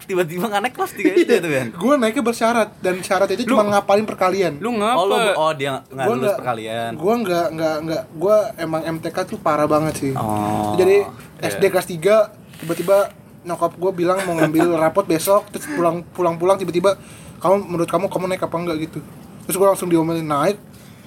Tiba-tiba 0.05 0.45
nggak 0.45 0.61
naik 0.61 0.73
kelas 0.77 0.91
3 0.93 1.17
SD 1.17 1.31
tuh 1.41 1.49
kan. 1.49 1.67
Gue 1.73 1.93
naiknya 1.97 2.23
bersyarat 2.23 2.69
dan 2.77 2.95
syarat 3.01 3.29
itu 3.33 3.41
cuma 3.43 3.65
ngapalin 3.65 4.05
perkalian. 4.05 4.53
Lu 4.61 4.77
ngapa? 4.77 4.97
Oh, 4.97 5.05
lu, 5.09 5.17
oh 5.17 5.51
dia 5.51 5.81
nggak 5.89 6.05
Gua 6.05 6.13
lulus 6.13 6.21
nggak- 6.21 6.37
perkalian. 6.39 6.91
Gue 6.93 7.13
nggak 7.25 7.45
nggak 7.51 7.75
nggak 7.83 8.03
gue 8.13 8.37
emang 8.61 8.81
MTK 8.97 9.17
tuh 9.25 9.37
parah 9.41 9.65
banget 9.65 9.93
sih. 9.97 10.13
Oh. 10.13 10.77
Jadi 10.77 11.01
iya. 11.41 11.49
SD 11.49 11.63
kelas 11.67 11.87
3 11.89 12.61
tiba-tiba 12.61 12.97
nyokap 13.45 13.73
gue 13.73 13.91
bilang 13.93 14.17
mau 14.25 14.33
ngambil 14.35 14.73
rapot 14.81 15.05
besok 15.05 15.49
terus 15.49 15.65
pulang 15.67 16.05
pulang 16.13 16.37
pulang 16.37 16.57
tiba-tiba 16.57 16.97
kamu 17.37 17.61
menurut 17.61 17.89
kamu 17.89 18.05
kamu 18.07 18.25
naik 18.29 18.45
apa 18.45 18.55
enggak 18.57 18.77
gitu. 18.85 18.99
Terus 19.45 19.55
gue 19.57 19.67
langsung 19.67 19.89
diomelin 19.89 20.25
naik 20.25 20.57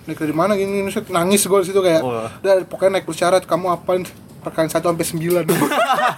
naik 0.08 0.18
dari 0.18 0.32
mana 0.32 0.56
gini, 0.56 0.82
gini. 0.82 0.90
nangis 1.12 1.44
gue 1.44 1.58
di 1.60 1.68
situ 1.68 1.80
kayak 1.84 2.00
udah 2.00 2.64
pokoknya 2.64 2.98
naik 2.98 3.06
bersyarat 3.06 3.44
kamu 3.44 3.68
apalin 3.70 4.08
perkalian 4.48 4.70
1 4.70 4.80
sampai 4.80 5.06
9 5.06 5.44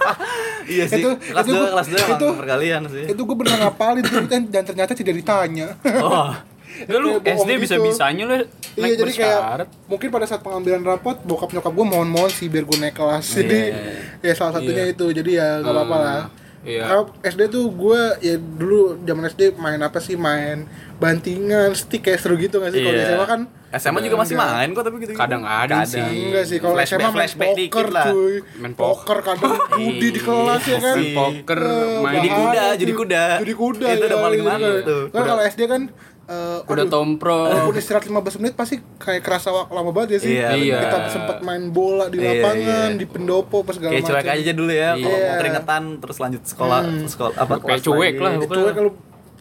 iya 0.71 0.83
sih. 0.85 0.99
Itu- 0.99 1.17
kelas 1.17 1.43
itu 1.43 1.51
2 1.51 1.57
gua- 1.57 1.71
kelas 1.71 1.87
2 1.87 1.97
emang 1.97 2.11
itu- 2.13 2.33
perkalian 2.37 2.81
sih. 2.87 3.05
itu 3.07 3.21
gue 3.21 3.35
bener 3.35 3.55
ngapalin 3.59 4.03
tuh 4.03 4.19
dan, 4.25 4.41
ternyata 4.63 4.91
tidak 4.93 5.13
ditanya. 5.15 5.67
Oh. 5.99 6.31
Lu 6.87 7.19
Kayak 7.19 7.35
bohong 7.35 7.45
SD 7.45 7.51
gitu. 7.51 7.61
bisa-bisanya 7.61 8.23
lu 8.25 8.33
iya 8.33 8.47
naik 8.79 8.95
jadi 8.97 9.11
kayak 9.13 9.41
mungkin 9.85 10.07
pada 10.07 10.23
saat 10.23 10.39
pengambilan 10.39 10.81
rapot 10.81 11.19
bokap 11.21 11.51
nyokap 11.51 11.67
gue 11.69 11.85
mohon-mohon 11.85 12.31
sih 12.31 12.47
biar 12.47 12.63
gue 12.63 12.77
naik 12.79 12.95
kelas. 12.95 13.27
Jadi 13.27 13.59
ya 14.19 14.33
salah 14.33 14.55
satunya 14.55 14.87
itu. 14.87 15.05
Jadi 15.05 15.35
ya 15.35 15.59
nggak 15.59 15.67
apa-apa 15.69 15.97
lah 15.99 16.21
Iya. 16.61 16.85
SD 17.21 17.41
tuh 17.47 17.65
gue 17.69 17.99
ya 18.19 18.35
dulu 18.37 18.79
zaman 19.01 19.25
SD 19.25 19.41
main 19.55 19.79
apa 19.79 19.97
sih 19.97 20.13
main 20.13 20.69
bantingan 20.95 21.73
stick 21.73 22.03
kayak 22.03 22.17
seru 22.17 22.35
gitu 22.35 22.57
nggak 22.57 22.69
sih 22.69 22.79
kalau 22.79 22.93
di 22.93 23.01
Iya. 23.01 23.09
SMA 23.11 23.25
kan 23.25 23.41
SMA 23.73 23.99
juga 24.01 24.17
masih 24.19 24.35
main 24.35 24.67
kok 24.69 24.83
tapi 24.83 24.99
gitu. 24.99 25.15
Kadang-kadang 25.15 25.81
sih. 25.83 26.03
enggak 26.03 26.43
sih 26.43 26.57
kalau 26.57 26.75
Flashback- 26.75 26.91
SMA 26.91 27.01
main 27.01 27.15
flashback 27.15 27.47
poker 27.47 27.57
dikit 27.57 27.87
lah. 27.89 28.05
cuy 28.05 28.35
Main 28.55 28.73
poker 28.75 29.17
kadang 29.21 29.53
judi 29.73 30.07
di 30.11 30.19
kelas 30.19 30.63
ya 30.63 30.77
kan 30.77 30.95
Main 30.95 31.09
poker, 31.15 31.59
Eh, 31.59 31.97
main 31.97 32.13
bahaya 32.19 32.35
kuda, 32.35 32.65
judi 32.75 32.93
kuda. 32.93 33.23
judi 33.39 33.53
kuda 33.55 33.87
Itu 33.87 34.03
udah 34.03 34.11
ya, 34.11 34.21
paling 34.21 34.39
gitu 34.39 34.49
mantap 34.51 34.69
kan. 34.69 34.83
tuh. 34.85 35.03
kan 35.09 35.21
kalau 35.25 35.41
SD 35.41 35.61
kan 35.65 35.81
eh, 36.23 36.59
Udah 36.63 36.83
aduh, 36.83 36.91
tompro. 36.91 37.39
Walaupun 37.43 37.75
istirahat 37.75 38.05
15 38.05 38.37
menit 38.37 38.53
pasti 38.53 38.75
kayak 38.95 39.21
kerasa 39.21 39.49
lama 39.51 39.89
banget 39.89 40.09
ya 40.11 40.19
sih. 40.19 40.31
Iya, 40.33 40.47
Iya. 40.53 40.77
Kita 40.81 40.97
sempat 41.09 41.37
main 41.41 41.69
bola 41.69 42.07
di 42.07 42.17
Iya, 42.17 42.29
lapangan, 42.35 42.89
iya. 42.89 42.97
di 42.97 43.05
pendopo 43.05 43.61
pas 43.61 43.73
segala 43.73 43.91
Kayak 43.91 44.05
cuek 44.05 44.23
macam. 44.23 44.35
aja 44.37 44.51
dulu 44.51 44.71
ya, 44.71 44.89
kalau 44.93 45.09
Iya. 45.11 45.23
mau 45.23 45.35
keringetan 45.37 45.83
terus 45.97 46.17
lanjut 46.17 46.41
sekolah, 46.43 46.81
sekolah 47.05 47.33
apa 47.35 47.53
Kayak 47.59 47.81
cuek 47.81 48.13
lagi. 48.13 48.45
lah. 48.45 48.61
Ya 48.61 48.73
kalau 48.73 48.91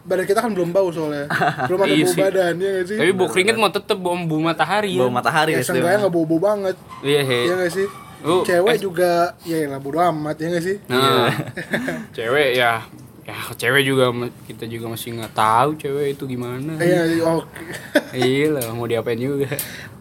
badan 0.00 0.24
kita 0.24 0.40
kan 0.40 0.50
belum 0.50 0.70
bau 0.70 0.88
soalnya. 0.88 1.24
belum 1.68 1.78
ada 1.78 1.92
Iya 1.92 2.04
bau 2.04 2.16
badan 2.18 2.54
ya 2.56 2.70
gak 2.72 2.86
sih? 2.86 2.96
Tapi 2.96 3.12
bau 3.12 3.28
keringet 3.28 3.56
mau 3.56 3.70
tetep 3.70 3.96
bau 3.96 4.16
bau 4.16 4.40
matahari 4.40 4.90
ya. 4.90 5.00
Bau 5.00 5.10
matahari 5.10 5.50
ya 5.52 5.60
SD. 5.60 5.76
seenggaknya 5.76 5.98
nggak 6.00 6.14
bau-bau 6.14 6.40
banget. 6.40 6.76
Iya, 7.00 7.20
he. 7.22 7.38
Iya 7.44 7.54
gak 7.58 7.72
sih? 7.72 7.88
Oh, 8.20 8.42
Cewek 8.42 8.76
eh. 8.76 8.78
juga 8.78 9.12
ya 9.42 9.64
lah 9.64 9.78
bodo 9.78 9.96
amat 9.98 10.36
ya 10.36 10.48
gak 10.50 10.60
sih? 10.62 10.76
Nah, 10.86 11.32
cewek 12.16 12.52
ya 12.52 12.84
ya 13.30 13.54
cewek 13.54 13.86
juga 13.86 14.10
kita 14.44 14.66
juga 14.66 14.90
masih 14.90 15.14
nggak 15.14 15.32
tahu 15.32 15.78
cewek 15.78 16.18
itu 16.18 16.24
gimana. 16.26 16.74
Iya, 16.76 17.02
iya, 17.06 17.22
oke. 17.24 17.62
Iya 18.10 18.46
lah, 18.58 18.66
mau 18.74 18.90
diapain 18.90 19.14
juga. 19.16 19.46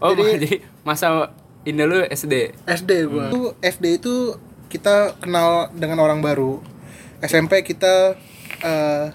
Oh, 0.01 0.15
Jadi- 0.17 0.25
jadi, 0.33 0.51
masa 0.81 1.29
indah 1.61 1.85
lu 1.85 2.01
SD. 2.01 2.55
SD 2.65 2.91
gua. 3.05 3.29
Itu 3.29 3.53
SD 3.61 4.01
itu 4.01 4.33
kita 4.67 5.13
kenal 5.19 5.69
dengan 5.75 6.01
orang 6.01 6.19
baru. 6.19 6.57
SMP 7.19 7.61
kita 7.61 8.15
eh, 8.59 9.05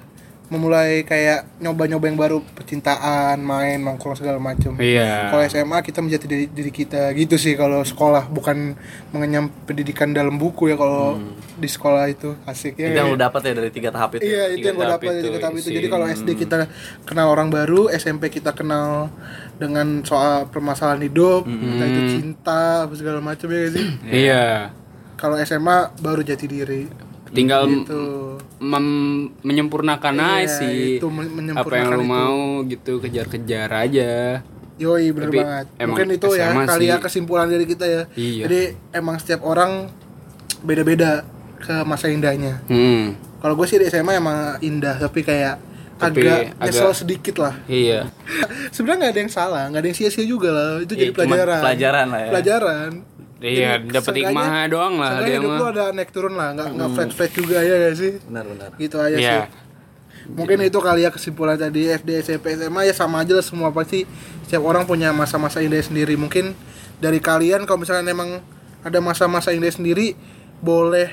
memulai 0.54 1.02
kayak 1.02 1.58
nyoba-nyoba 1.58 2.04
yang 2.06 2.18
baru, 2.18 2.38
percintaan, 2.54 3.42
main, 3.42 3.82
nongkrong 3.82 4.14
segala 4.14 4.38
macam. 4.38 4.78
Iya. 4.78 5.34
Kalau 5.34 5.42
SMA 5.50 5.78
kita 5.82 5.98
menjadi 5.98 6.24
diri, 6.30 6.46
diri 6.46 6.70
kita 6.70 7.10
gitu 7.18 7.34
sih 7.34 7.58
kalau 7.58 7.82
sekolah 7.82 8.30
bukan 8.30 8.78
mengenyam 9.10 9.50
pendidikan 9.66 10.14
dalam 10.14 10.38
buku 10.38 10.70
ya 10.70 10.78
kalau 10.78 11.18
di 11.58 11.66
sekolah 11.66 12.06
itu 12.06 12.38
asik 12.46 12.78
ya. 12.78 12.94
Itu 12.94 12.98
yang 13.02 13.10
lu 13.10 13.18
dapat 13.18 13.50
ya 13.50 13.52
dari 13.58 13.74
tiga 13.74 13.90
tahap 13.90 14.14
itu. 14.16 14.30
Iya 14.30 14.54
itu 14.54 14.64
yang 14.70 14.78
gue 14.78 14.86
tahap 14.86 15.02
dapat 15.02 15.10
dari 15.10 15.24
tiga 15.26 15.38
tahap 15.42 15.54
itu. 15.58 15.68
Jadi 15.74 15.86
kalau 15.90 16.06
SD 16.06 16.28
kita 16.38 16.56
kenal 17.02 17.26
orang 17.34 17.48
baru, 17.50 17.90
SMP 17.90 18.30
kita 18.30 18.54
kenal 18.54 19.10
dengan 19.58 20.06
soal 20.06 20.46
permasalahan 20.46 21.02
hidup, 21.02 21.50
entah 21.50 21.86
itu 21.90 22.02
cinta, 22.22 22.86
apa 22.86 22.94
segala 22.94 23.18
macam 23.18 23.50
ya 23.50 23.68
sih. 23.74 23.86
Iya. 24.06 24.46
Kalau 25.18 25.34
SMA 25.42 25.94
baru 25.98 26.22
jati 26.22 26.46
diri. 26.46 27.03
Tinggal 27.34 27.62
Gitu. 27.66 28.02
mem- 28.58 29.28
menyempurnakan 29.40 30.14
Iya, 30.14 30.28
aja 30.40 30.54
sih. 30.56 30.96
itu 30.96 31.06
men- 31.06 31.26
apa 31.50 31.74
yang 31.74 31.90
menyempurnakan 31.90 31.90
lu 31.90 31.98
itu. 31.98 32.08
mau 32.08 32.38
gitu 32.64 32.92
kejar-kejar 32.98 33.68
aja. 33.68 34.12
Yoi 34.74 35.10
bener 35.10 35.28
Tapi 35.28 35.38
banget. 35.40 35.66
Mungkin 35.84 36.08
itu 36.12 36.28
ya 36.32 36.46
SMA 36.48 36.62
kali 36.64 36.84
ya 36.88 36.96
kesimpulan 36.98 37.46
dari 37.46 37.62
kita 37.64 37.84
ya. 37.84 38.02
Iya. 38.12 38.42
Jadi 38.44 38.60
emang 38.92 39.16
setiap 39.16 39.42
orang 39.42 39.86
beda-beda 40.60 41.22
ke 41.58 41.82
masa 41.82 42.08
indahnya. 42.08 42.62
Hmm. 42.64 43.14
Kalau 43.36 43.54
gue 43.54 43.66
sih 43.66 43.76
di 43.76 43.86
SMA 43.86 44.14
emang 44.14 44.36
indah, 44.60 44.96
tapi 44.96 45.20
kayak 45.20 45.60
Tapi 45.94 46.26
agak 46.26 46.58
nyesel 46.58 46.90
agak- 46.90 46.98
sedikit 46.98 47.34
lah 47.38 47.54
Iya. 47.64 48.10
sebenarnya 48.74 48.98
nggak 49.00 49.12
ada 49.12 49.20
yang 49.20 49.30
salah 49.32 49.62
nggak 49.68 49.78
ada 49.78 49.88
yang 49.88 49.94
sia-sia 49.96 50.26
juga 50.26 50.50
lah 50.50 50.82
itu 50.82 50.90
jadi 50.92 51.06
Iya, 51.06 51.14
cuma 51.14 51.22
pelajaran 51.30 51.60
pelajaran 51.62 52.06
lah 52.08 52.18
ya. 52.18 52.30
pelajaran 52.34 52.90
Iya, 53.44 53.70
dapat 53.78 54.12
hikmah 54.16 54.46
doang 54.66 54.94
lah 54.96 55.20
dia 55.20 55.36
hidup 55.36 55.50
mah. 55.50 55.58
lu 55.58 55.66
ada 55.68 55.84
naik 55.90 56.10
turun 56.10 56.32
lah 56.32 56.50
nggak 56.50 56.68
nggak 56.72 56.88
flat 56.90 57.10
flat 57.12 57.30
juga 57.30 57.60
ya 57.60 57.74
gak 57.78 57.94
sih? 57.94 58.12
Benar 58.24 58.44
benar. 58.46 58.68
Gitu 58.74 58.96
aja 58.96 59.14
Iya. 59.14 59.32
sih. 59.44 59.44
Mungkin 60.26 60.56
itu 60.58 60.78
kali 60.78 61.04
ya 61.04 61.12
kesimpulan 61.12 61.54
tadi 61.54 61.84
SD 61.86 62.10
SMP 62.18 62.56
SMA 62.56 62.80
ya 62.82 62.92
sama 62.92 63.20
aja 63.20 63.30
lah 63.30 63.44
semua 63.44 63.68
pasti 63.68 64.08
setiap 64.42 64.64
orang 64.64 64.82
punya 64.82 65.12
masa-masa 65.12 65.60
indah 65.60 65.78
sendiri. 65.78 66.16
Mungkin 66.16 66.56
dari 66.96 67.20
kalian 67.20 67.62
kalau 67.62 67.84
misalnya 67.84 68.08
emang 68.08 68.40
ada 68.80 68.98
masa-masa 68.98 69.52
indah 69.52 69.68
sendiri 69.68 70.16
boleh 70.58 71.12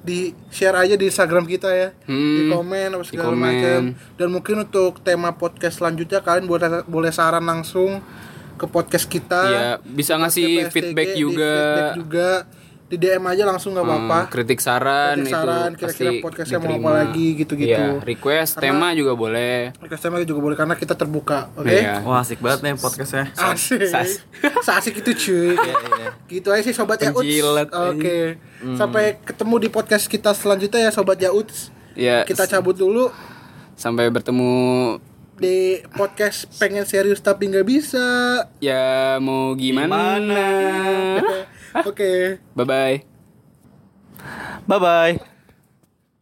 di 0.00 0.30
share 0.48 0.72
aja 0.78 0.94
di 0.94 1.04
Instagram 1.04 1.44
kita 1.44 1.68
ya. 1.68 1.88
Di 2.00 2.14
Hmm, 2.46 2.48
komen 2.48 2.94
apa 2.94 3.04
segala 3.04 3.34
macam. 3.34 3.80
Dan 4.16 4.28
mungkin 4.30 4.62
untuk 4.62 5.02
tema 5.02 5.34
podcast 5.34 5.76
selanjutnya 5.76 6.22
kalian 6.22 6.46
boleh 6.46 6.86
boleh 6.86 7.10
saran 7.10 7.44
langsung 7.44 8.00
ke 8.56 8.66
podcast 8.66 9.06
kita 9.06 9.40
Iya, 9.46 9.68
bisa 9.82 10.16
ngasih 10.16 10.44
PSTG, 10.62 10.72
feedback 10.72 11.08
di 11.08 11.18
juga. 11.18 11.52
feedback 11.52 11.90
juga 11.94 12.28
di 12.86 12.94
DM 12.94 13.24
aja 13.26 13.42
langsung 13.44 13.74
nggak 13.74 13.82
apa-apa 13.82 14.18
Hmm, 14.20 14.30
kritik 14.30 14.60
saran 14.60 15.18
Kritik 15.18 15.26
itu 15.26 15.34
saran, 15.34 15.70
kira-kira 15.74 15.90
pasti 16.06 16.22
podcastnya 16.22 16.56
mau 16.56 16.64
diterima. 16.64 16.78
apa 16.78 16.90
lagi, 16.96 17.26
gitu-gitu. 17.34 17.82
Iya, 17.82 17.98
request 18.00 18.50
Karena- 18.52 18.64
tema 18.64 18.88
juga 18.94 19.12
boleh. 19.12 19.56
Customer 19.82 20.18
juga 20.22 20.40
boleh 20.40 20.56
karena 20.56 20.74
kita 20.76 20.94
terbuka, 20.94 21.50
oke? 21.52 21.66
Iya. 21.68 21.94
wah 22.00 22.22
asik 22.22 22.38
banget 22.38 22.60
nih 22.62 22.72
podcastnya 22.76 23.24
Asik. 23.34 23.80
Sas. 23.84 24.22
Seasik 24.62 24.94
itu 25.02 25.10
cuy. 25.12 25.58
Gitu 26.28 26.46
aja 26.46 26.62
sih 26.62 26.70
sobat. 26.70 27.02
Penjilat, 27.02 27.68
Oke. 27.68 28.38
Sampai 28.72 29.18
ketemu 29.20 29.54
di 29.58 29.68
podcast 29.68 30.06
kita 30.06 30.30
selanjutnya 30.30 30.80
ya 30.80 30.90
sobat 30.90 31.18
Yauts. 31.18 31.74
Ya, 31.92 32.22
Kita 32.22 32.46
cabut 32.46 32.72
dulu 32.72 33.10
sampai 33.74 34.08
bertemu 34.08 34.94
di 35.36 35.84
podcast 35.92 36.48
pengen 36.56 36.88
serius 36.88 37.20
tapi 37.20 37.48
nggak 37.48 37.66
bisa. 37.66 38.06
ya 38.60 39.16
mau 39.20 39.52
gimana. 39.56 40.18
Oke. 41.88 42.40
Bye 42.56 42.66
bye. 42.66 42.96
bye 44.66 44.78
bye 44.80 45.35